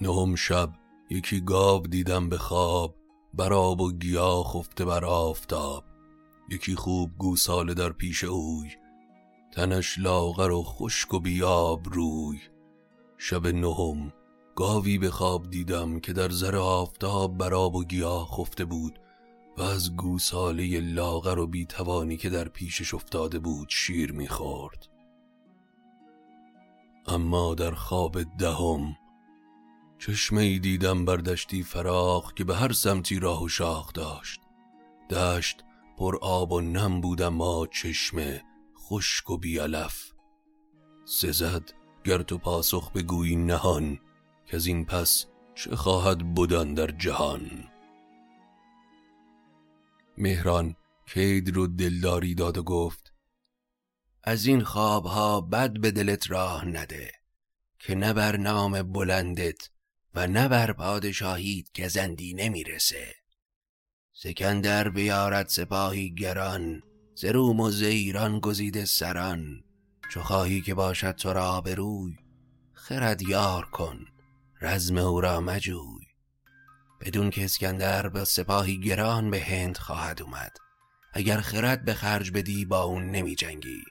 نهم 0.00 0.34
شب 0.34 0.70
یکی 1.10 1.40
گاو 1.40 1.86
دیدم 1.86 2.28
به 2.28 2.38
خواب 2.38 2.96
بر 3.34 3.52
و 3.52 3.92
گیاه 3.92 4.44
خفته 4.44 4.84
بر 4.84 5.04
آفتاب. 5.04 5.84
یکی 6.50 6.74
خوب 6.74 7.10
گوساله 7.18 7.74
در 7.74 7.92
پیش 7.92 8.24
اوی 8.24 8.70
تنش 9.52 9.98
لاغر 9.98 10.50
و 10.50 10.62
خشک 10.62 11.14
و 11.14 11.20
بیاب 11.20 11.94
روی. 11.94 12.38
شب 13.22 13.46
نهم 13.46 14.12
گاوی 14.56 14.98
به 14.98 15.10
خواب 15.10 15.50
دیدم 15.50 16.00
که 16.00 16.12
در 16.12 16.30
زر 16.30 16.56
آفتاب 16.56 17.38
بر 17.38 17.54
آب 17.54 17.74
و 17.74 17.84
گیاه 17.84 18.26
خفته 18.26 18.64
بود 18.64 18.98
و 19.58 19.62
از 19.62 19.96
گوساله 19.96 20.80
لاغر 20.80 21.38
و 21.38 21.46
بیتوانی 21.46 22.16
که 22.16 22.30
در 22.30 22.48
پیشش 22.48 22.94
افتاده 22.94 23.38
بود 23.38 23.68
شیر 23.70 24.12
می‌خورد 24.12 24.88
اما 27.06 27.54
در 27.54 27.74
خواب 27.74 28.22
دهم 28.22 28.96
چشمه 29.98 30.42
ای 30.42 30.58
دیدم 30.58 31.04
بر 31.04 31.16
دشتی 31.16 31.62
فراخ 31.62 32.34
که 32.34 32.44
به 32.44 32.56
هر 32.56 32.72
سمتی 32.72 33.18
راه 33.18 33.44
و 33.44 33.48
شاخ 33.48 33.92
داشت. 33.92 34.40
دشت 35.10 35.64
پر 35.98 36.18
آب 36.22 36.52
و 36.52 36.60
نم 36.60 37.00
بود 37.00 37.22
اما 37.22 37.66
چشمه 37.66 38.42
خشک 38.78 39.30
و 39.30 39.36
بیالف. 39.36 40.12
سزد 41.04 41.79
گر 42.04 42.22
تو 42.22 42.38
پاسخ 42.38 42.92
بگویی 42.92 43.36
نهان 43.36 43.98
که 44.46 44.56
از 44.56 44.66
این 44.66 44.84
پس 44.84 45.26
چه 45.54 45.76
خواهد 45.76 46.34
بودن 46.34 46.74
در 46.74 46.86
جهان؟ 46.86 47.50
مهران 50.18 50.76
کید 51.06 51.56
رو 51.56 51.66
دلداری 51.66 52.34
داد 52.34 52.58
و 52.58 52.62
گفت 52.62 53.12
از 54.22 54.46
این 54.46 54.64
خوابها 54.64 55.40
بد 55.40 55.80
به 55.80 55.90
دلت 55.90 56.30
راه 56.30 56.64
نده 56.64 57.12
که 57.78 57.94
نه 57.94 58.12
بر 58.12 58.36
نام 58.36 58.82
بلندت 58.82 59.70
و 60.14 60.26
نه 60.26 60.48
بر 60.48 60.72
پادشاهیت 60.72 61.80
گزندی 61.80 62.34
نمی‌رسه. 62.34 63.14
سکندر 64.12 64.88
بیارد 64.88 65.48
سپاهی 65.48 66.14
گران 66.14 66.82
زروم 67.14 67.60
و 67.60 67.70
زیران 67.70 68.40
گزیده 68.40 68.84
سران. 68.84 69.64
چو 70.10 70.20
خواهی 70.20 70.60
که 70.60 70.74
باشد 70.74 71.12
تو 71.12 71.32
را 71.32 71.50
آبروی 71.50 72.16
خرد 72.72 73.22
یار 73.22 73.64
کن 73.64 74.04
رزم 74.60 74.98
او 74.98 75.20
را 75.20 75.40
مجوی. 75.40 76.06
بدون 77.00 77.30
که 77.30 77.44
اسکندر 77.44 78.08
به 78.08 78.24
سپاهی 78.24 78.80
گران 78.80 79.30
به 79.30 79.40
هند 79.40 79.78
خواهد 79.78 80.22
اومد 80.22 80.56
اگر 81.12 81.40
خرد 81.40 81.84
به 81.84 81.94
خرج 81.94 82.30
بدی 82.30 82.64
با 82.64 82.82
اون 82.82 83.10
نمی 83.10 83.34
جنگی. 83.34 83.84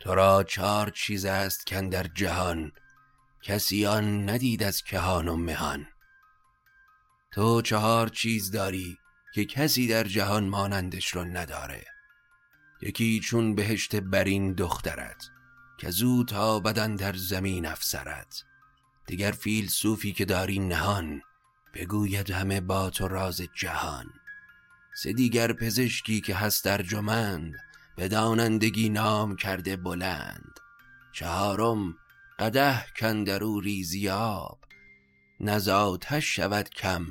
تو 0.00 0.14
را 0.14 0.42
چهار 0.42 0.90
چیز 0.90 1.24
است 1.24 1.66
کن 1.66 1.88
در 1.88 2.06
جهان 2.06 2.72
کسی 3.42 3.86
آن 3.86 4.30
ندید 4.30 4.62
از 4.62 4.82
کهان 4.82 5.28
و 5.28 5.36
مهان. 5.36 5.86
تو 7.32 7.62
چهار 7.62 8.08
چیز 8.08 8.50
داری 8.50 8.98
که 9.34 9.44
کسی 9.44 9.88
در 9.88 10.04
جهان 10.04 10.48
مانندش 10.48 11.08
رو 11.08 11.24
نداره. 11.24 11.84
یکی 12.82 13.20
چون 13.20 13.54
بهشت 13.54 13.96
برین 13.96 14.52
دخترت 14.52 15.30
که 15.78 15.90
زود 15.90 16.28
تا 16.28 16.60
بدن 16.60 16.96
در 16.96 17.12
زمین 17.12 17.66
افسرت. 17.66 18.44
دیگر 19.06 19.30
فیلسوفی 19.30 20.12
که 20.12 20.24
داری 20.24 20.58
نهان 20.58 21.22
بگوید 21.74 22.30
همه 22.30 22.60
با 22.60 22.90
تو 22.90 23.08
راز 23.08 23.42
جهان. 23.54 24.06
سه 24.94 25.12
دیگر 25.12 25.52
پزشکی 25.52 26.20
که 26.20 26.34
هست 26.34 26.64
در 26.64 26.82
جمند 26.82 27.54
به 27.96 28.08
دانندگی 28.08 28.88
نام 28.88 29.36
کرده 29.36 29.76
بلند. 29.76 30.60
چهارم 31.12 31.96
قده 32.38 32.86
کندرو 32.96 33.60
ریزیاب 33.60 34.58
نزاتش 35.40 36.36
شود 36.36 36.68
کم 36.68 37.06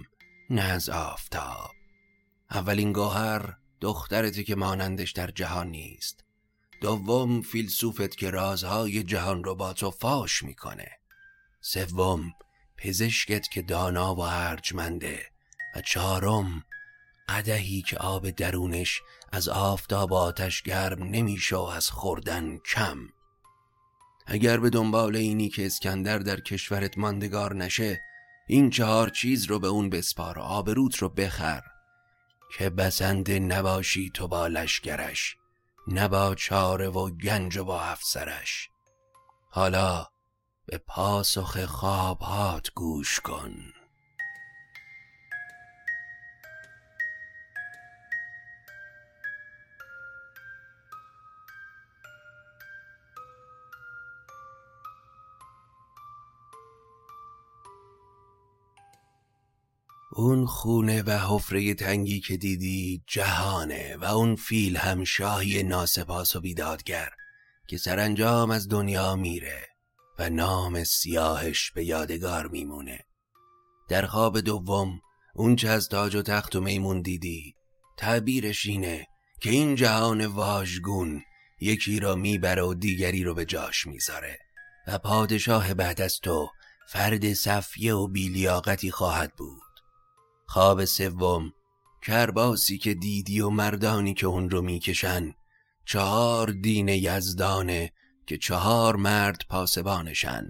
نه 0.49 0.79
آفتاب. 0.91 1.71
اولین 2.51 2.93
گوهر 2.93 3.58
دخترتی 3.81 4.43
که 4.43 4.55
مانندش 4.55 5.11
در 5.11 5.31
جهان 5.31 5.67
نیست. 5.67 6.23
دوم 6.81 7.41
فیلسوفت 7.41 8.17
که 8.17 8.29
رازهای 8.29 9.03
جهان 9.03 9.43
رو 9.43 9.55
با 9.55 9.73
تو 9.73 9.91
فاش 9.91 10.43
می‌کنه. 10.43 10.91
سوم 11.61 12.33
پزشکت 12.77 13.47
که 13.49 13.61
دانا 13.61 14.15
و 14.15 14.19
ارجمنده. 14.19 15.25
و 15.75 15.81
چهارم 15.81 16.63
قدهی 17.29 17.81
که 17.81 17.97
آب 17.97 18.29
درونش 18.29 19.01
از 19.31 19.47
آفتاب 19.47 20.13
آتش 20.13 20.61
گرم 20.61 21.03
نمیشه 21.03 21.55
و 21.55 21.61
از 21.61 21.89
خوردن 21.89 22.57
کم. 22.57 22.97
اگر 24.27 24.57
به 24.57 24.69
دنبال 24.69 25.15
اینی 25.15 25.49
که 25.49 25.65
اسکندر 25.65 26.19
در 26.19 26.39
کشورت 26.39 26.97
ماندگار 26.97 27.55
نشه 27.55 28.01
این 28.47 28.69
چهار 28.69 29.09
چیز 29.09 29.45
رو 29.45 29.59
به 29.59 29.67
اون 29.67 29.89
بسپار 29.89 30.39
و 30.39 30.41
آبروت 30.41 30.97
رو 30.97 31.09
بخر. 31.09 31.61
که 32.57 32.69
بسنده 32.69 33.39
نباشی 33.39 34.11
تو 34.13 34.27
با 34.27 34.47
لشگرش 34.47 35.37
نه 35.87 36.35
چاره 36.35 36.89
و 36.89 37.09
گنج 37.09 37.57
و 37.57 37.63
با 37.63 37.81
افسرش. 37.81 38.69
حالا 39.49 40.07
به 40.65 40.77
پاسخ 40.77 41.65
خوابهات 41.65 42.71
گوش 42.75 43.19
کن. 43.19 43.55
اون 60.19 60.45
خونه 60.45 61.03
و 61.03 61.11
حفره 61.11 61.73
تنگی 61.73 62.19
که 62.19 62.37
دیدی 62.37 63.03
جهانه 63.07 63.97
و 63.97 64.05
اون 64.05 64.35
فیل 64.35 64.77
هم 64.77 65.03
شاهی 65.03 65.63
ناسپاس 65.63 66.35
و 66.35 66.41
بیدادگر 66.41 67.09
که 67.67 67.77
سرانجام 67.77 68.51
از 68.51 68.69
دنیا 68.69 69.15
میره 69.15 69.67
و 70.19 70.29
نام 70.29 70.83
سیاهش 70.83 71.71
به 71.71 71.85
یادگار 71.85 72.47
میمونه. 72.47 72.99
در 73.89 74.05
خواب 74.05 74.39
دوم 74.39 75.01
اون 75.35 75.55
چه 75.55 75.69
از 75.69 75.89
تاج 75.89 76.15
و 76.15 76.21
تخت 76.21 76.55
و 76.55 76.61
میمون 76.61 77.01
دیدی 77.01 77.55
تعبیرش 77.97 78.65
اینه 78.65 79.07
که 79.41 79.49
این 79.49 79.75
جهان 79.75 80.25
واژگون 80.25 81.21
یکی 81.61 81.99
را 81.99 82.15
می‌بره 82.15 82.61
و 82.61 82.73
دیگری 82.73 83.23
رو 83.23 83.33
به 83.33 83.45
جاش 83.45 83.87
می‌ذاره 83.87 84.39
و 84.87 84.97
پادشاه 84.97 85.73
بعد 85.73 86.01
از 86.01 86.19
تو 86.19 86.49
فرد 86.87 87.33
صفیه 87.33 87.93
و 87.93 88.07
بیلیاقتی 88.07 88.91
خواهد 88.91 89.33
بود. 89.37 89.68
خواب 90.51 90.85
سوم 90.85 91.53
کرباسی 92.01 92.77
که 92.77 92.93
دیدی 92.93 93.41
و 93.41 93.49
مردانی 93.49 94.13
که 94.13 94.27
اون 94.27 94.49
رو 94.49 94.61
می‌کشن 94.61 95.33
چهار 95.85 96.51
دین 96.51 96.87
یزدانه 96.87 97.91
که 98.27 98.37
چهار 98.37 98.95
مرد 98.95 99.41
پاسبانشن. 99.49 100.45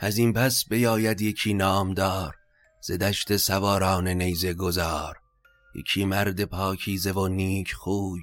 از 0.00 0.18
این 0.18 0.32
پس 0.32 0.68
بیاید 0.68 1.20
یکی 1.20 1.54
نامدار 1.54 2.34
زدشت 2.82 3.36
سواران 3.36 4.08
نیزه 4.08 4.54
گذار. 4.54 5.16
یکی 5.74 6.04
مرد 6.04 6.44
پاکیزه 6.44 7.12
و 7.12 7.28
نیک 7.28 7.72
خوی 7.72 8.20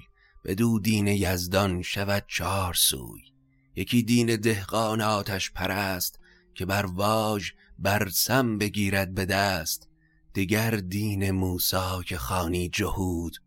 دو 0.58 0.80
دین 0.80 1.08
یزدان 1.08 1.82
شود 1.82 2.26
چهار 2.28 2.74
سوی. 2.74 3.22
یکی 3.76 4.04
دین 4.04 4.36
دهقان 4.36 5.02
آتش 5.02 5.52
پرست 5.52 6.20
که 6.54 6.66
بر 6.66 6.86
واژ 6.86 7.52
بر 7.80 8.10
سم 8.10 8.58
بگیرد 8.58 9.14
به 9.14 9.26
دست. 9.26 9.90
دیگر 10.36 10.72
دین 10.72 11.32
موسا 11.32 12.04
که 12.04 12.18
خانی 12.18 12.70
جهود 12.70 13.38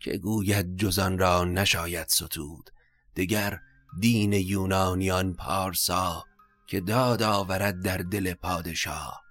که 0.00 0.18
گوید 0.18 0.76
جزان 0.76 1.18
را 1.18 1.44
نشاید 1.44 2.08
ستود. 2.08 2.70
دیگر 3.14 3.58
دین 4.00 4.32
یونانیان 4.32 5.34
پارسا 5.34 6.24
که 6.66 6.80
داد 6.80 7.22
آورد 7.22 7.82
در 7.82 7.98
دل 7.98 8.34
پادشاه. 8.34 9.22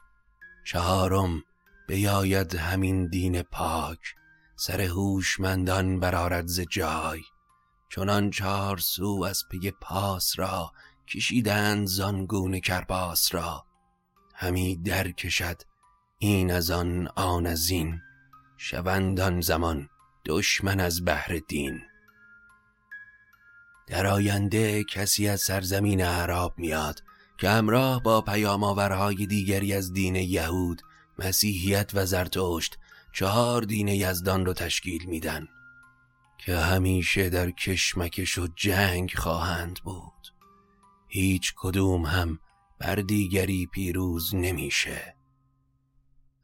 چهارم 0.66 1.44
بیاید 1.88 2.56
همین 2.56 3.08
دین 3.08 3.42
پاک 3.42 4.16
سر 4.56 4.82
هوشمندان 4.82 6.00
برارد 6.00 6.48
ز 6.48 6.60
جای. 6.60 7.22
چنان 7.90 8.30
چهار 8.30 8.78
سو 8.78 9.24
از 9.30 9.44
پی 9.50 9.72
پاس 9.72 10.40
را 10.40 10.72
کشیدند 11.08 11.88
زانگونه 11.88 12.60
کرباس 12.60 13.36
را. 13.36 13.66
همی 14.36 14.76
در 14.76 15.12
کشد 15.12 15.71
این 16.24 16.52
از 16.52 16.72
آن 16.72 17.08
آن 17.16 17.48
از 17.48 17.70
این. 17.70 18.02
شوند 18.58 19.42
زمان 19.42 19.90
دشمن 20.26 20.80
از 20.80 21.06
بهر 21.06 21.40
دین. 21.48 21.82
در 23.88 24.08
آینده 24.08 24.84
کسی 24.84 25.28
از 25.28 25.42
سرزمین 25.42 26.02
عرب 26.02 26.54
میاد 26.58 27.04
که 27.38 27.50
همراه 27.50 28.04
با 28.04 28.22
پیامآورهای 28.22 29.26
دیگری 29.26 29.74
از 29.74 29.94
دین 29.94 30.16
یهود 30.16 30.82
مسیحیت 31.20 31.92
و 31.94 32.06
زرتشت 32.06 32.78
چهار 33.14 33.62
دین 33.62 33.88
یزدان 33.88 34.46
رو 34.46 34.54
تشکیل 34.54 35.06
میدن 35.06 35.48
که 36.38 36.58
همیشه 36.58 37.30
در 37.30 37.52
کشمکش 37.52 38.38
و 38.38 38.48
جنگ 38.56 39.14
خواهند 39.16 39.80
بود. 39.84 40.34
هیچ 41.08 41.54
کدوم 41.58 42.06
هم 42.06 42.40
بر 42.80 42.96
دیگری 42.96 43.66
پیروز 43.66 44.36
نمیشه. 44.36 45.21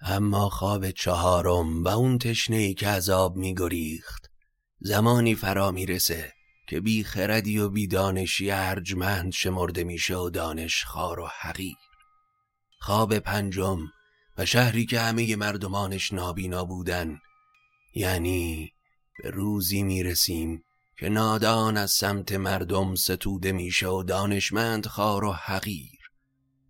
اما 0.01 0.49
خواب 0.49 0.91
چهارم 0.91 1.83
و 1.83 1.87
اون 1.87 2.17
تشنه 2.17 2.73
که 2.73 2.87
عذاب 2.87 3.35
میگریخت 3.35 4.31
زمانی 4.79 5.35
فرا 5.35 5.71
می‌رسه 5.71 6.33
که 6.67 6.79
بی 6.79 7.03
خردی 7.03 7.57
و 7.57 7.69
بی 7.69 7.87
دانشی 7.87 8.51
ارجمند 8.51 9.31
شمرده 9.31 9.83
میشه 9.83 10.15
و 10.15 10.29
دانش 10.29 10.85
خار 10.85 11.19
و 11.19 11.27
حقیر. 11.39 11.75
خواب 12.79 13.19
پنجم 13.19 13.79
و 14.37 14.45
شهری 14.45 14.85
که 14.85 14.99
همه 14.99 15.35
مردمانش 15.35 16.13
نابینا 16.13 16.65
بودن 16.65 17.19
یعنی 17.95 18.73
به 19.23 19.29
روزی 19.29 19.83
می‌رسیم 19.83 20.63
که 20.99 21.09
نادان 21.09 21.77
از 21.77 21.91
سمت 21.91 22.31
مردم 22.31 22.95
ستوده 22.95 23.51
میشه 23.51 23.87
و 23.87 24.03
دانشمند 24.03 24.85
خار 24.85 25.23
و 25.23 25.31
حقیر. 25.31 25.99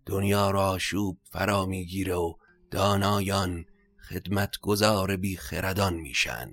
دنیا 0.06 0.50
را 0.50 0.68
آشوب 0.68 1.18
فرا 1.30 1.66
می‌گیره 1.66 2.14
و 2.14 2.34
دانایان 2.70 3.64
خدمتگزار 4.08 5.16
بی 5.16 5.36
خردان 5.36 5.94
میشن. 5.94 6.50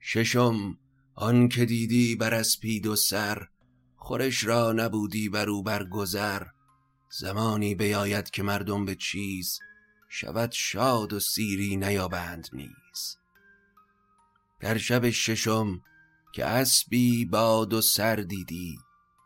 ششم 0.00 0.78
آن 1.14 1.48
که 1.48 1.64
دیدی 1.64 2.16
بر 2.16 2.34
اسپید 2.34 2.86
و 2.86 2.96
سر 2.96 3.48
خورش 3.96 4.44
را 4.44 4.72
نبودی 4.72 5.28
بر 5.28 5.48
او 5.48 5.62
برگذر. 5.62 6.42
زمانی 7.10 7.74
بیاید 7.74 8.30
که 8.30 8.42
مردم 8.42 8.84
به 8.84 8.94
چیز 8.94 9.58
شود 10.08 10.52
شاد 10.52 11.12
و 11.12 11.20
سیری 11.20 11.76
نیابند 11.76 12.48
نیز. 12.52 13.16
در 14.60 14.78
شب 14.78 15.10
ششم 15.10 15.80
که 16.32 16.44
اسبی 16.44 17.24
باد 17.24 17.72
و 17.72 17.80
سر 17.80 18.16
دیدی 18.16 18.78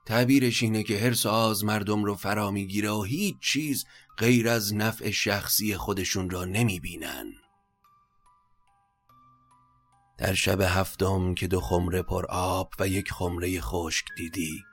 تعبیرش 0.07 0.63
اینه 0.63 0.83
که 0.83 0.99
هر 0.99 1.29
آز 1.29 1.65
مردم 1.65 2.05
رو 2.05 2.15
فرا 2.15 2.51
می‌گیره 2.51 2.91
و 2.91 3.03
هیچ 3.03 3.37
چیز 3.41 3.85
غیر 4.19 4.49
از 4.49 4.75
نفع 4.75 5.11
شخصی 5.11 5.77
خودشون 5.77 6.31
را 6.31 6.45
نمی‌بینن 6.45 7.33
در 10.19 10.35
شب 10.35 10.61
هفتم 10.61 11.35
که 11.35 11.47
دو 11.47 11.61
خمره 11.61 12.03
پر 12.03 12.27
آب 12.27 12.73
و 12.79 12.89
یک 12.89 13.13
خمره 13.13 13.61
خشک 13.61 14.05
دیدی 14.17 14.65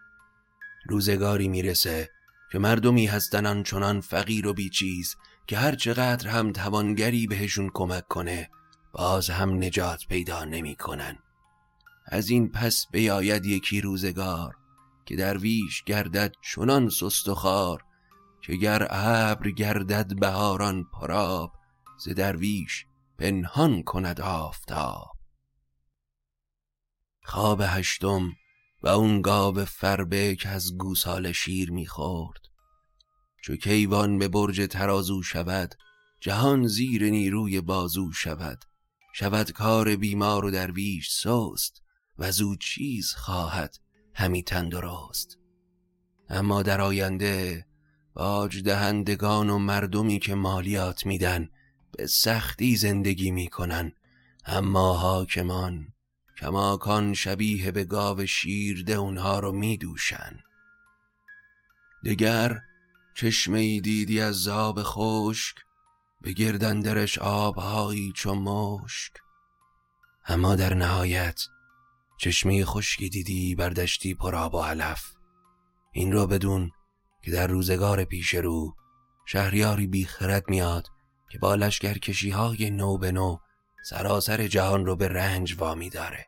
روزگاری 0.89 1.47
می‌رسه 1.47 2.09
که 2.51 2.59
مردمی 2.59 3.05
هستن 3.05 3.45
آنچنان 3.45 4.01
فقیر 4.01 4.47
و 4.47 4.53
بیچیز 4.53 5.15
که 5.47 5.57
هر 5.57 5.75
چقدر 5.75 6.27
هم 6.27 6.51
توانگری 6.51 7.27
بهشون 7.27 7.71
کمک 7.73 8.07
کنه 8.07 8.49
باز 8.93 9.29
هم 9.29 9.63
نجات 9.63 10.07
پیدا 10.07 10.43
نمی‌کنن. 10.43 11.17
از 12.05 12.29
این 12.29 12.51
پس 12.51 12.85
بیاید 12.91 13.45
یکی 13.45 13.81
روزگار 13.81 14.55
که 15.05 15.15
درویش 15.15 15.83
گردد 15.83 16.33
چنان 16.41 16.89
سست 16.89 17.27
و 17.27 17.35
خار 17.35 17.83
که 18.45 18.55
گر 18.55 18.87
ابر 18.89 19.51
گردد 19.51 20.19
بهاران 20.19 20.83
پراب 20.83 21.53
ز 21.99 22.09
درویش 22.09 22.85
پنهان 23.17 23.83
کند 23.83 24.21
آفتاب. 24.21 25.11
خواب 27.23 27.61
هشتم 27.63 28.31
و 28.83 28.87
اون 28.87 29.21
گاو 29.21 29.65
فربه 29.65 30.35
که 30.35 30.49
از 30.49 30.77
گوسال 30.77 31.31
شیر 31.31 31.71
می‌خورد 31.71 32.41
چو 33.43 33.55
کیوان 33.55 34.19
به 34.19 34.27
برج 34.27 34.67
ترازو 34.69 35.23
شود 35.23 35.75
جهان 36.19 36.67
زیر 36.67 37.09
نیروی 37.09 37.61
بازو 37.61 38.11
شود. 38.11 38.65
شود 39.13 39.51
کار 39.51 39.95
بیمار 39.95 40.45
و 40.45 40.51
درویش 40.51 41.11
سست 41.11 41.81
و 42.17 42.31
زو 42.31 42.55
چیز 42.55 43.13
خواهد 43.13 43.77
همی 44.13 44.43
تندرست. 44.43 45.37
اما 46.29 46.63
در 46.63 46.81
آینده 46.81 47.65
باج 48.15 48.63
دهندگان 48.63 49.49
و 49.49 49.57
مردمی 49.57 50.19
که 50.19 50.35
مالیات 50.35 51.05
میدن 51.05 51.49
به 51.97 52.07
سختی 52.07 52.75
زندگی 52.75 53.31
می‌کنن. 53.31 53.91
اما 54.45 54.97
حاکمان 54.97 55.87
کماکان 56.39 57.13
شبیه 57.13 57.71
به 57.71 57.83
گاو 57.83 58.25
شیرده 58.25 58.93
اونها 58.93 59.39
رو 59.39 59.51
میدوشن. 59.51 60.39
دگر 62.05 62.59
چشمه 63.15 63.79
دیدی 63.79 64.21
از 64.21 64.35
زاب 64.35 64.79
خشک 64.83 65.55
به 66.21 66.31
گردندرش 66.31 67.17
آبهایی 67.17 68.11
چو 68.15 68.35
مشک. 68.35 69.13
اما 70.25 70.55
در 70.55 70.73
نهایت 70.73 71.41
چشمه 72.17 72.65
خشکی 72.65 73.09
دیدی 73.09 73.55
بردشتی 73.55 74.13
پر 74.13 74.35
آب 74.35 74.55
و 74.55 74.61
علف. 74.61 75.11
این 75.91 76.11
را 76.11 76.25
بدون 76.27 76.71
که 77.25 77.31
در 77.31 77.47
روزگار 77.47 78.03
پیش 78.03 78.35
رو 78.35 78.75
شهریاری 79.25 79.87
بیخرد 79.87 80.49
میاد 80.49 80.87
که 81.31 81.39
با 81.39 81.55
لشکرکشی 81.55 82.29
های 82.29 82.69
نو 82.69 82.97
به 82.97 83.11
نو 83.11 83.37
سراسر 83.89 84.47
جهان 84.47 84.85
رو 84.85 84.95
به 84.95 85.07
رنج 85.07 85.55
وامی 85.57 85.89
داره. 85.89 86.25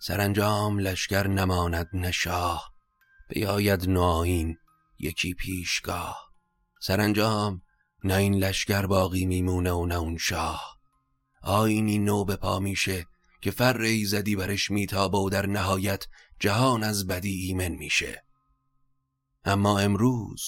سرانجام 0.00 0.78
لشکر 0.78 1.26
نماند 1.26 1.88
نشاه 1.92 2.72
بیاید 3.28 3.88
نوآیین 3.88 4.56
یکی 4.98 5.34
پیشگاه. 5.34 6.18
سرانجام 6.80 7.62
نه 8.04 8.14
این 8.14 8.34
لشکر 8.34 8.86
باقی 8.86 9.26
میمونه 9.26 9.72
و 9.72 9.86
نه 9.86 9.94
اون 9.94 10.16
شاه. 10.16 10.78
آینی 11.42 11.98
نو 11.98 12.24
به 12.24 12.36
پا 12.36 12.58
میشه 12.58 13.06
که 13.40 13.50
فر 13.50 13.80
ایزدی 13.80 14.36
برش 14.36 14.70
میتابه 14.70 15.18
و 15.18 15.30
در 15.30 15.46
نهایت 15.46 16.06
جهان 16.40 16.84
از 16.84 17.06
بدی 17.06 17.42
ایمن 17.42 17.68
میشه. 17.72 18.27
اما 19.44 19.78
امروز 19.78 20.42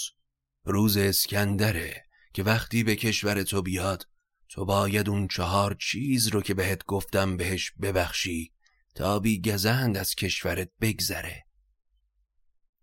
روز 0.65 0.97
اسکندره 0.97 2.05
که 2.35 2.43
وقتی 2.43 2.85
به 2.85 2.97
کشور 2.97 3.43
تو 3.43 3.63
بیاد 3.63 4.09
تو 4.49 4.65
باید 4.65 5.09
اون 5.09 5.29
چهار 5.29 5.77
چیز 5.81 6.29
رو 6.29 6.43
که 6.43 6.55
بهت 6.55 6.85
گفتم 6.85 7.37
بهش 7.37 7.73
ببخشی 7.83 8.53
تا 8.95 9.19
بی 9.19 9.41
گزند 9.41 9.97
از 9.97 10.15
کشورت 10.15 10.71
بگذره. 10.81 11.47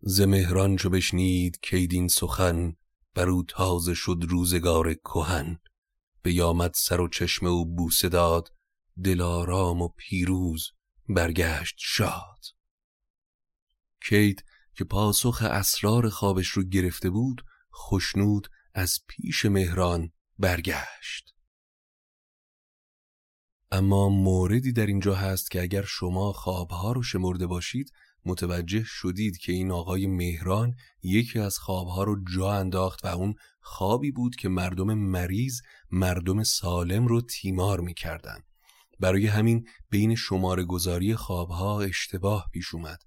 ز 0.02 0.22
چو 0.80 0.90
بشنید 0.90 1.60
کیدین 1.62 2.08
سخن 2.08 2.76
بر 3.14 3.44
تازه 3.48 3.94
شد 3.94 4.18
روزگار 4.30 4.94
کهن. 4.94 5.60
بیامد 6.24 6.72
سر 6.76 7.02
و 7.02 7.08
چشم 7.08 7.46
او 7.46 7.76
بوسه 7.76 8.10
داد 8.10 8.54
دلارام 9.04 9.82
و 9.82 9.88
پیروز 9.88 10.72
برگشت 11.10 11.76
شاد. 11.78 12.40
کید 14.10 14.44
که 14.78 14.84
پاسخ 14.84 15.42
اسرار 15.42 16.10
خوابش 16.10 16.48
رو 16.48 16.64
گرفته 16.64 17.10
بود 17.10 17.46
خشنود 17.76 18.48
از 18.74 19.00
پیش 19.08 19.46
مهران 19.46 20.12
برگشت. 20.40 21.34
اما 23.72 24.10
موردی 24.10 24.72
در 24.72 24.86
اینجا 24.86 25.16
هست 25.16 25.52
که 25.52 25.62
اگر 25.62 25.82
شما 25.82 26.34
خوابها 26.34 26.92
رو 26.92 27.04
شمرده 27.04 27.48
باشید 27.48 27.92
متوجه 28.26 28.84
شدید 28.86 29.38
که 29.38 29.52
این 29.52 29.72
آقای 29.72 30.08
مهران 30.08 30.76
یکی 31.04 31.40
از 31.40 31.58
خوابها 31.58 32.04
رو 32.04 32.24
جا 32.36 32.54
انداخت 32.54 33.06
و 33.06 33.08
اون 33.08 33.36
خوابی 33.62 34.12
بود 34.12 34.36
که 34.36 34.50
مردم 34.50 34.94
مریض 34.94 35.62
مردم 35.92 36.44
سالم 36.44 37.08
رو 37.08 37.22
تیمار 37.22 37.80
می‌کردن. 37.80 38.40
برای 39.00 39.28
همین 39.28 39.68
بین 39.90 40.16
شماره 40.16 40.64
گذاری 40.64 41.16
خوابها 41.16 41.82
اشتباه 41.82 42.50
پیش 42.54 42.74
اومد. 42.74 43.00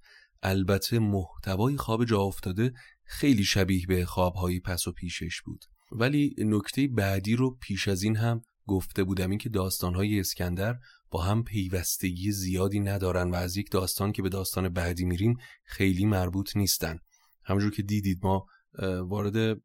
البته 0.43 0.99
محتوای 0.99 1.77
خواب 1.77 2.05
جا 2.05 2.21
افتاده 2.21 2.73
خیلی 3.05 3.45
شبیه 3.45 3.87
به 3.87 4.05
خوابهای 4.05 4.61
پس 4.61 4.87
و 4.87 4.93
پیشش 4.93 5.43
بود. 5.43 5.65
ولی 5.93 6.35
نکته 6.39 6.89
بعدی 6.89 7.37
رو 7.37 7.59
پیش 7.61 7.89
از 7.89 8.03
این 8.03 8.17
هم 8.17 8.43
گفته 8.67 9.05
بودم 9.05 9.31
این 9.31 9.39
که 9.39 9.49
داستانهای 9.49 10.21
اسکندر 10.21 10.79
با 11.11 11.23
هم 11.23 11.45
پیوستگی 11.45 12.33
زیادی 12.33 12.81
ندارن 12.81 13.31
و 13.31 13.35
از 13.35 13.57
یک 13.57 13.71
داستان 13.71 14.13
که 14.13 14.23
به 14.23 14.29
داستان 14.29 14.69
بعدی 14.69 15.05
میریم 15.05 15.37
خیلی 15.65 16.07
مربوط 16.07 16.57
نیستن. 16.57 16.99
همونجور 17.45 17.71
که 17.71 17.83
دیدید 17.83 18.19
ما 18.23 18.47
وارد 19.03 19.61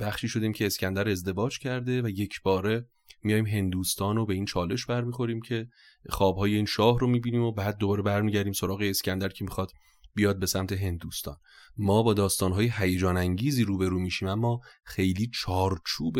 بخشی 0.00 0.28
شدیم 0.28 0.52
که 0.52 0.66
اسکندر 0.66 1.08
ازدواج 1.08 1.58
کرده 1.58 2.02
و 2.02 2.08
یک 2.08 2.42
باره 2.42 2.88
میایم 3.22 3.46
هندوستان 3.46 4.16
رو 4.16 4.26
به 4.26 4.34
این 4.34 4.44
چالش 4.44 4.86
برمیخوریم 4.86 5.40
که 5.40 5.68
خوابهای 6.08 6.54
این 6.54 6.66
شاه 6.66 6.98
رو 6.98 7.06
می‌بینیم 7.06 7.42
و 7.42 7.52
بعد 7.52 7.76
دوباره 7.76 8.02
برمیگردیم 8.02 8.52
سراغ 8.52 8.80
اسکندر 8.82 9.28
که 9.28 9.44
می‌خواد 9.44 9.72
بیاد 10.14 10.38
به 10.38 10.46
سمت 10.46 10.72
هندوستان. 10.72 11.36
ما 11.76 12.02
با 12.02 12.14
داستانهای 12.14 12.72
هیجان 12.74 13.16
انگیزی 13.16 13.64
روبرو 13.64 13.98
میشیم 13.98 14.28
اما 14.28 14.60
خیلی 14.84 15.30
چارچوب 15.34 16.18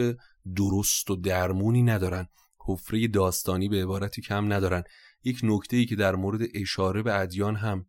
درست 0.57 1.11
و 1.11 1.17
درمونی 1.17 1.83
ندارن. 1.83 2.27
حفره 2.59 3.09
داستانی 3.09 3.69
به 3.69 3.83
عبارتی 3.83 4.23
کم 4.23 4.53
ندارن. 4.53 4.83
یک 5.25 5.41
نکته 5.43 5.77
ای 5.77 5.87
که 5.87 5.97
در 5.97 6.15
مورد 6.15 6.41
اشاره 6.55 7.03
به 7.03 7.21
ادیان 7.21 7.57
هم 7.57 7.87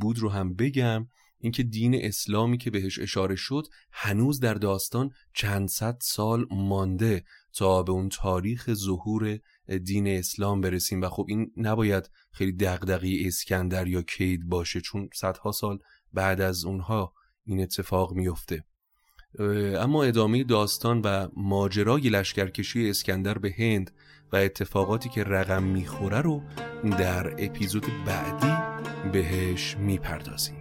بود 0.00 0.18
رو 0.18 0.30
هم 0.30 0.54
بگم 0.54 1.08
اینکه 1.40 1.62
دین 1.62 1.94
اسلامی 1.94 2.58
که 2.58 2.70
بهش 2.70 2.98
اشاره 2.98 3.36
شد 3.36 3.66
هنوز 3.92 4.40
در 4.40 4.54
داستان 4.54 5.10
چند 5.34 5.68
صد 5.68 5.98
سال 6.00 6.46
مانده 6.50 7.24
تا 7.52 7.82
به 7.82 7.92
اون 7.92 8.08
تاریخ 8.08 8.74
ظهور 8.74 9.38
دین 9.84 10.08
اسلام 10.08 10.60
برسیم. 10.60 11.02
و 11.02 11.08
خب 11.08 11.26
این 11.28 11.52
نباید 11.56 12.10
خیلی 12.32 12.52
دغدغه 12.52 13.16
اسکندر 13.26 13.86
یا 13.86 14.02
کید 14.02 14.48
باشه 14.48 14.80
چون 14.80 15.08
صدها 15.14 15.52
سال 15.52 15.78
بعد 16.12 16.40
از 16.40 16.64
اونها 16.64 17.12
این 17.46 17.60
اتفاق 17.60 18.12
میفته. 18.12 18.64
اما 19.78 20.04
ادامه 20.04 20.44
داستان 20.44 21.00
و 21.00 21.28
ماجرای 21.36 22.08
لشکرکشی 22.08 22.90
اسکندر 22.90 23.38
به 23.38 23.54
هند 23.58 23.90
و 24.32 24.36
اتفاقاتی 24.36 25.08
که 25.08 25.24
رقم 25.24 25.62
می‌خوره 25.62 26.20
رو 26.20 26.42
در 26.84 27.44
اپیزود 27.44 27.86
بعدی 28.06 28.78
بهش 29.12 29.76
می‌پردازیم. 29.76 30.57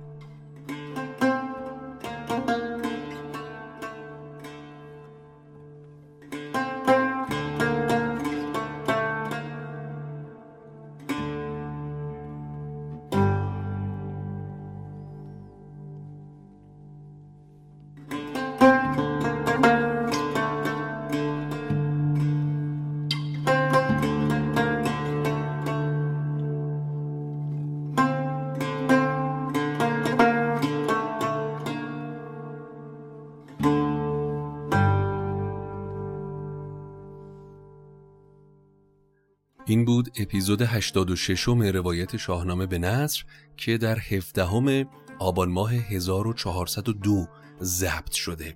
اپیزود 40.28 40.62
86 40.62 41.48
روایت 41.48 42.18
شاهنامه 42.18 42.66
به 42.66 42.78
نصر 42.78 43.24
که 43.58 43.78
در 43.78 43.98
17 44.00 44.86
آبان 45.20 45.50
ماه 45.50 45.74
1402 45.74 47.28
ضبط 47.62 48.12
شده. 48.12 48.56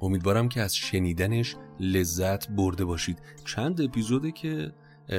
امیدوارم 0.00 0.48
که 0.48 0.60
از 0.60 0.76
شنیدنش 0.76 1.56
لذت 1.80 2.50
برده 2.50 2.84
باشید. 2.84 3.18
چند 3.44 3.80
اپیزوده 3.80 4.32
که 4.32 4.72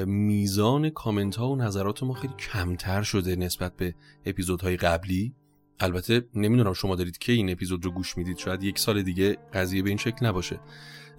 میزان 0.05 0.89
کامنت 0.89 1.35
ها 1.35 1.49
و 1.49 1.55
نظرات 1.55 2.03
ما 2.03 2.13
خیلی 2.13 2.33
کمتر 2.33 3.03
شده 3.03 3.35
نسبت 3.35 3.75
به 3.77 3.95
اپیزودهای 4.25 4.77
قبلی. 4.77 5.33
البته 5.79 6.25
نمی‌دونم 6.35 6.73
شما 6.73 6.95
دارید 6.95 7.17
که 7.17 7.31
این 7.31 7.49
اپیزود 7.49 7.85
رو 7.85 7.91
گوش 7.91 8.17
می‌دید. 8.17 8.37
شاید 8.37 8.63
یک 8.63 8.79
سال 8.79 9.01
دیگه 9.01 9.37
قضیه 9.53 9.81
به 9.81 9.89
این 9.89 9.97
شکل 9.97 10.25
نباشه. 10.25 10.59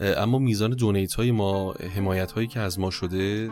اما 0.01 0.39
میزان 0.39 0.71
دونیت 0.71 1.15
های 1.15 1.31
ما 1.31 1.73
حمایت 1.73 2.33
هایی 2.33 2.47
که 2.47 2.61
از 2.61 2.79
ما 2.79 2.91
شده 2.91 3.51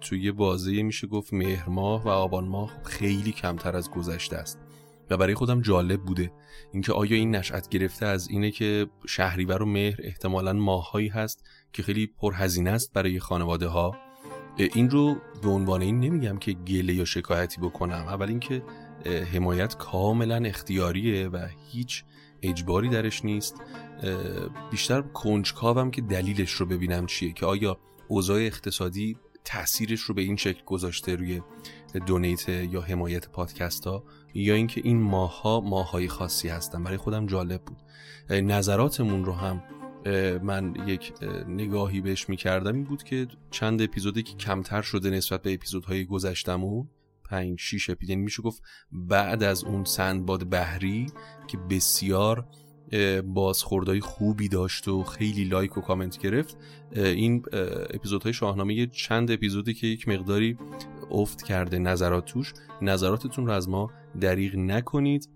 توی 0.00 0.32
بازه 0.32 0.82
میشه 0.82 1.06
گفت 1.06 1.34
مهر 1.34 1.68
ماه 1.68 2.04
و 2.04 2.08
آبان 2.08 2.48
ماه 2.48 2.72
خیلی 2.84 3.32
کمتر 3.32 3.76
از 3.76 3.90
گذشته 3.90 4.36
است. 4.36 4.58
و 5.10 5.16
برای 5.16 5.34
خودم 5.34 5.60
جالب 5.60 6.02
بوده 6.02 6.32
اینکه 6.72 6.92
آیا 6.92 7.16
این 7.16 7.36
نشأت 7.36 7.68
گرفته 7.68 8.06
از 8.06 8.28
اینه 8.28 8.50
که 8.50 8.86
شهریور 9.06 9.62
و 9.62 9.66
مهر 9.66 10.00
احتمالا 10.02 10.52
ماههایی 10.52 11.08
هست 11.08 11.44
که 11.72 11.82
خیلی 11.82 12.06
پرهزینه 12.06 12.70
است 12.70 12.92
برای 12.92 13.20
خانواده 13.20 13.66
ها 13.66 13.96
این 14.56 14.90
رو 14.90 15.16
به 15.42 15.48
عنوان 15.48 15.82
این 15.82 16.00
نمیگم 16.00 16.38
که 16.38 16.52
گله 16.52 16.94
یا 16.94 17.04
شکایتی 17.04 17.60
بکنم. 17.60 18.04
اول 18.08 18.28
اینکه 18.28 18.62
حمایت 19.32 19.76
کاملا 19.76 20.36
اختیاریه 20.36 21.28
و 21.28 21.46
هیچ 21.72 22.04
اجباری 22.42 22.88
درش 22.88 23.24
نیست. 23.24 23.60
بیشتر 24.70 25.00
کنجکاوم 25.02 25.90
که 25.90 26.02
دلیلش 26.02 26.50
رو 26.50 26.66
ببینم 26.66 27.06
چیه 27.06 27.32
که 27.32 27.46
آیا 27.46 27.76
اوضاع 28.08 28.40
اقتصادی 28.40 29.16
تاثیرش 29.44 30.00
رو 30.00 30.14
به 30.14 30.22
این 30.22 30.36
شکل 30.36 30.64
گذاشته 30.66 31.16
روی 31.16 31.40
دونیت 32.06 32.48
یا 32.48 32.80
حمایت 32.80 33.28
پادکست 33.28 33.86
ها 33.86 34.04
یا 34.34 34.54
اینکه 34.54 34.80
این 34.84 35.00
ماها 35.02 35.60
ماهای 35.60 36.08
خاصی 36.08 36.48
هستن. 36.48 36.84
برای 36.84 36.96
خودم 36.96 37.26
جالب 37.26 37.62
بود. 37.62 37.78
نظراتمون 38.30 39.24
رو 39.24 39.32
هم 39.32 39.62
من 40.42 40.74
یک 40.86 41.12
نگاهی 41.48 42.00
بهش 42.00 42.28
می‌کردم. 42.28 42.74
این 42.74 42.84
بود 42.84 43.02
که 43.02 43.26
چند 43.50 43.82
اپیزودی 43.82 44.22
که 44.22 44.36
کمتر 44.36 44.82
شده 44.82 45.10
نسبت 45.10 45.42
به 45.42 45.54
اپیزودهای 45.54 46.04
گذشتمون 46.04 46.88
پنج 47.24 47.60
شیش 47.60 47.90
اپیزود 47.90 48.10
یعنی 48.10 48.22
میشه 48.22 48.42
گفت 48.42 48.62
بعد 48.92 49.42
از 49.42 49.64
اون 49.64 49.84
سندباد 49.84 50.48
بحری 50.48 51.06
که 51.48 51.58
بسیار 51.58 52.46
بازخوردهای 53.24 54.00
خوبی 54.00 54.48
داشت 54.48 54.88
و 54.88 55.02
خیلی 55.02 55.44
لایک 55.44 55.78
و 55.78 55.80
کامنت 55.80 56.18
گرفت. 56.18 56.56
این 56.94 57.42
اپیزودهای 57.94 58.32
شاهنامه 58.32 58.86
چند 58.86 59.30
اپیزودی 59.30 59.74
که 59.74 59.86
یک 59.86 60.08
مقداری 60.08 60.58
افت 61.10 61.42
کرده 61.42 61.78
نظرات 61.78 62.24
توش. 62.24 62.52
نظراتتون 62.82 63.46
رو 63.46 63.52
از 63.52 63.68
ما 63.68 63.90
دریغ 64.20 64.56
نکنید. 64.56 65.28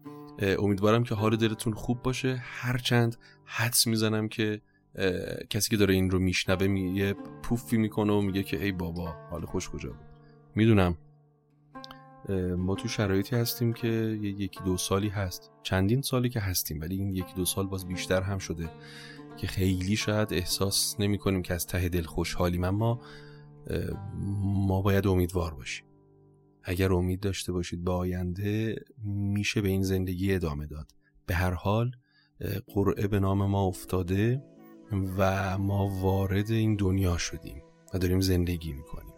امیدوارم 0.42 1.04
که 1.04 1.14
حال 1.14 1.36
دلتون 1.36 1.72
خوب 1.72 2.02
باشه. 2.02 2.40
هرچند 2.42 3.16
حدس 3.44 3.86
می‌زنم 3.86 4.28
که 4.28 4.60
کسی 5.50 5.70
که 5.70 5.76
داره 5.76 5.94
این 5.94 6.10
رو 6.10 6.18
میشنوه 6.18 6.80
یه 6.80 7.14
پوفی 7.42 7.76
می‌کنه 7.76 8.12
و 8.12 8.20
میگه 8.20 8.42
که 8.42 8.64
ای 8.64 8.72
بابا 8.72 9.14
حال 9.30 9.44
خوش 9.44 9.70
کجا 9.70 9.88
بود؟ 9.88 10.06
می‌دونم. 10.54 10.96
ما 12.58 12.74
تو 12.74 12.88
شرایطی 12.88 13.37
هستیم 13.37 13.72
که 13.72 13.88
یکی 14.22 14.60
دو 14.64 14.76
سالی 14.76 15.08
هست. 15.08 15.50
چندین 15.62 16.02
سالی 16.02 16.28
که 16.28 16.40
هستیم 16.40 16.80
ولی 16.80 16.96
این 16.96 17.10
یکی 17.10 17.34
دو 17.37 17.44
سال 17.44 17.66
باز 17.66 17.87
بیشتر 17.87 18.22
هم 18.22 18.38
شده 18.38 18.70
که 19.37 19.46
خیلی 19.46 19.96
شاید 19.96 20.32
احساس 20.32 20.96
نمی 20.98 21.18
کنیم 21.18 21.42
که 21.42 21.54
از 21.54 21.66
ته 21.66 21.88
دل 21.88 22.02
خوشحالیم. 22.02 22.64
اما 22.64 23.00
ما 24.42 24.82
باید 24.82 25.06
امیدوار 25.06 25.54
باشیم. 25.54 25.87
اگر 26.62 26.92
امید 26.92 27.20
داشته 27.20 27.52
باشید 27.52 27.84
به 27.84 27.90
آینده 27.90 28.76
میشه 29.04 29.60
به 29.60 29.68
این 29.68 29.82
زندگی 29.82 30.34
ادامه 30.34 30.66
داد. 30.66 30.90
به 31.26 31.34
هر 31.34 31.50
حال 31.50 31.90
قرعه 32.66 33.06
به 33.06 33.20
نام 33.20 33.46
ما 33.46 33.66
افتاده 33.66 34.42
و 35.18 35.58
ما 35.58 35.88
وارد 35.88 36.50
این 36.50 36.76
دنیا 36.76 37.18
شدیم 37.18 37.62
و 37.94 37.98
داریم 37.98 38.20
زندگی 38.20 38.72
می‌کنیم. 38.72 39.14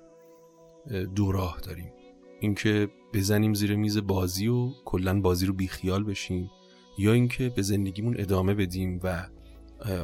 دو 1.15 1.33
راه 1.33 1.61
داریم. 1.61 1.93
اینکه 2.41 2.89
بزنیم 3.13 3.55
زیر 3.55 3.77
میز 3.77 3.99
بازی 3.99 4.49
و 4.49 4.71
کلا 4.85 5.21
بازی 5.21 5.47
رو 5.47 5.53
بیخیال 5.53 6.05
بشیم 6.05 6.51
یا 6.99 7.13
اینکه 7.13 7.49
به 7.49 7.63
زندگیمون 7.63 8.15
ادامه 8.19 8.55
بدیم 8.55 9.01
و 9.03 9.27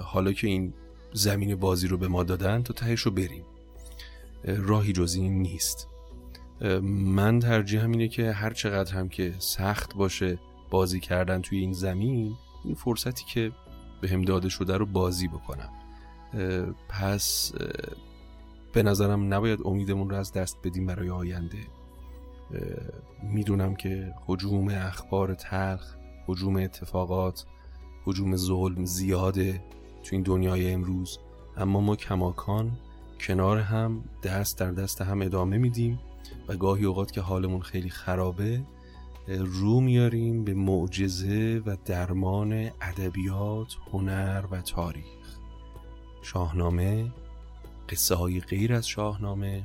حالا 0.02 0.32
که 0.32 0.46
این 0.46 0.74
زمین 1.12 1.56
بازی 1.56 1.88
رو 1.88 1.98
به 1.98 2.08
ما 2.08 2.22
دادن 2.22 2.62
تا 2.62 2.74
تهش 2.74 3.00
رو 3.00 3.10
بریم. 3.10 3.44
راهی 4.44 4.92
جز 4.92 5.14
این 5.14 5.42
نیست. 5.42 5.88
من 6.82 7.40
ترجیحم 7.40 7.90
اینه 7.90 8.08
که 8.08 8.32
هر 8.32 8.50
چقدر 8.50 8.94
هم 8.94 9.08
که 9.08 9.34
سخت 9.38 9.94
باشه 9.94 10.38
بازی 10.70 11.00
کردن 11.00 11.42
توی 11.42 11.58
این 11.58 11.72
زمین 11.72 12.34
این 12.64 12.74
فرصتی 12.74 13.24
که 13.24 13.52
به 14.00 14.08
هم 14.08 14.22
داده 14.22 14.48
شده 14.48 14.76
رو 14.76 14.86
بازی 14.86 15.28
بکنم. 15.28 15.70
پس 16.88 17.52
به 18.72 18.82
نظرم 18.82 19.34
نباید 19.34 19.60
امیدمون 19.64 20.10
رو 20.10 20.16
از 20.16 20.32
دست 20.32 20.58
بدیم 20.64 20.86
برای 20.86 21.10
آینده. 21.10 21.58
می‌دونم 23.22 23.74
که 23.74 24.14
حجوم 24.26 24.68
اخبار 24.68 25.34
تلخ 25.34 25.96
حجوم 26.26 26.56
اتفاقات 26.56 27.44
حجوم 28.04 28.36
ظلم 28.36 28.84
زیاده 28.84 29.64
تو 30.02 30.08
این 30.12 30.22
دنیای 30.22 30.72
امروز. 30.72 31.18
اما 31.56 31.80
ما 31.80 31.96
کماکان 31.96 32.78
کنار 33.20 33.58
هم 33.58 34.04
دست 34.22 34.58
در 34.58 34.70
دست 34.70 35.02
هم 35.02 35.22
ادامه 35.22 35.58
میدیم 35.58 36.00
و 36.48 36.56
گاهی 36.56 36.84
اوقات 36.84 37.12
که 37.12 37.20
حالمون 37.20 37.60
خیلی 37.60 37.90
خرابه 37.90 38.62
رو 39.28 39.80
میاریم 39.80 40.44
به 40.44 40.54
معجزه 40.54 41.62
و 41.66 41.76
درمان 41.84 42.70
ادبیات، 42.80 43.76
هنر 43.92 44.44
و 44.50 44.62
تاریخ. 44.62 45.38
شاهنامه 46.22 47.12
قصه 47.88 48.14
های 48.14 48.40
غیر 48.40 48.74
از 48.74 48.88
شاهنامه 48.88 49.62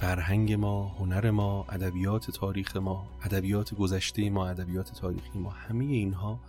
فرهنگ 0.00 0.52
ما، 0.52 0.88
هنر 0.88 1.30
ما، 1.30 1.66
ادبیات 1.68 2.30
تاریخ 2.30 2.76
ما، 2.76 3.06
ادبیات 3.22 3.74
گذشته 3.74 4.30
ما، 4.30 4.46
ادبیات 4.46 4.92
تاریخی 4.92 5.38
ما 5.38 5.50
همه 5.50 5.84
اینها 5.84 6.40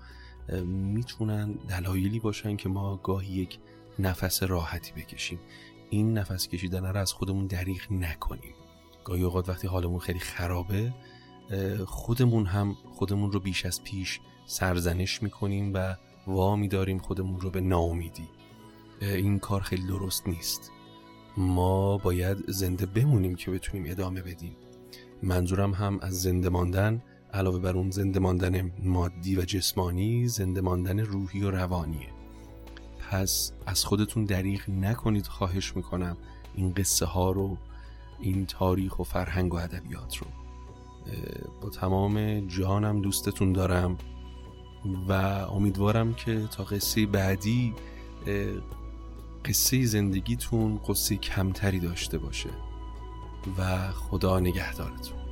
می‌تونن 0.66 1.52
دلایلی 1.52 2.20
باشن 2.20 2.56
که 2.56 2.70
ما 2.70 2.98
گاهی 2.98 3.34
یک 3.34 3.60
نفس 4.00 4.44
راحتی 4.44 4.92
بکشیم. 4.92 5.40
این 5.90 6.18
نفس 6.18 6.48
کشیدن 6.48 6.86
رو 6.86 6.98
از 6.98 7.14
خودمون 7.14 7.48
دریغ 7.48 7.92
نکنیم. 7.92 8.54
گاهی 9.04 9.24
اوقات 9.24 9.50
وقتی 9.50 9.68
حالمون 9.68 10.00
خیلی 10.00 10.20
خرابه 10.20 10.94
خودمون 11.86 12.46
هم 12.46 12.74
خودمون 12.94 13.32
رو 13.32 13.40
بیش 13.40 13.66
از 13.66 13.84
پیش 13.84 14.20
سرزنش 14.46 15.24
می‌کنیم 15.24 15.72
و 15.74 15.96
وا 16.28 16.56
میداریم 16.56 16.98
خودمون 16.98 17.40
رو 17.40 17.50
به 17.50 17.62
ناامیدی. 17.62 18.28
این 19.02 19.40
کار 19.40 19.62
خیلی 19.62 19.88
درست 19.88 20.28
نیست. 20.28 20.72
ما 21.38 21.97
باید 21.97 22.52
زنده 22.52 22.86
بمونیم 22.86 23.36
که 23.36 23.52
بتونیم 23.52 23.91
ادامه 23.91 24.21
بدیم. 24.21 24.56
منظورم 25.23 25.73
هم 25.73 26.00
از 26.02 26.21
زنده 26.21 26.50
ماندن 26.50 27.02
علاوه 27.34 27.60
بر 27.60 27.73
اون 27.78 27.91
زنده 27.91 28.19
ماندن 28.19 28.71
مادی 28.84 29.36
و 29.36 29.41
جسمانی 29.41 30.28
زنده 30.28 30.62
ماندن 30.62 31.00
روحی 31.00 31.43
و 31.43 31.52
روانیه. 31.52 32.08
پس 33.12 33.52
از 33.65 33.86
خودتون 33.86 34.26
دریغ 34.26 34.69
نکنید 34.69 35.28
خواهش 35.28 35.76
می‌کنم 35.76 36.17
این 36.56 36.73
قصه 36.73 37.06
ها 37.06 37.32
رو 37.32 37.58
این 38.19 38.45
تاریخ 38.45 39.00
و 39.00 39.04
فرهنگ 39.04 39.54
و 39.54 39.58
ادبیات 39.58 40.17
رو. 40.17 40.28
با 41.62 41.69
تمام 41.69 42.47
جانم 42.47 43.02
دوستتون 43.02 43.54
دارم 43.54 43.97
و 45.10 45.12
امیدوارم 45.52 46.13
که 46.13 46.47
تا 46.52 46.63
قصه 46.63 47.06
بعدی 47.06 47.73
قصه 49.48 49.86
زندگیتون 49.86 50.80
قصه 50.88 51.16
کمتری 51.16 51.80
داشته 51.80 52.18
باشه. 52.18 52.50
و 53.58 53.92
خدا 53.92 54.40
نگهدارتون. 54.40 55.27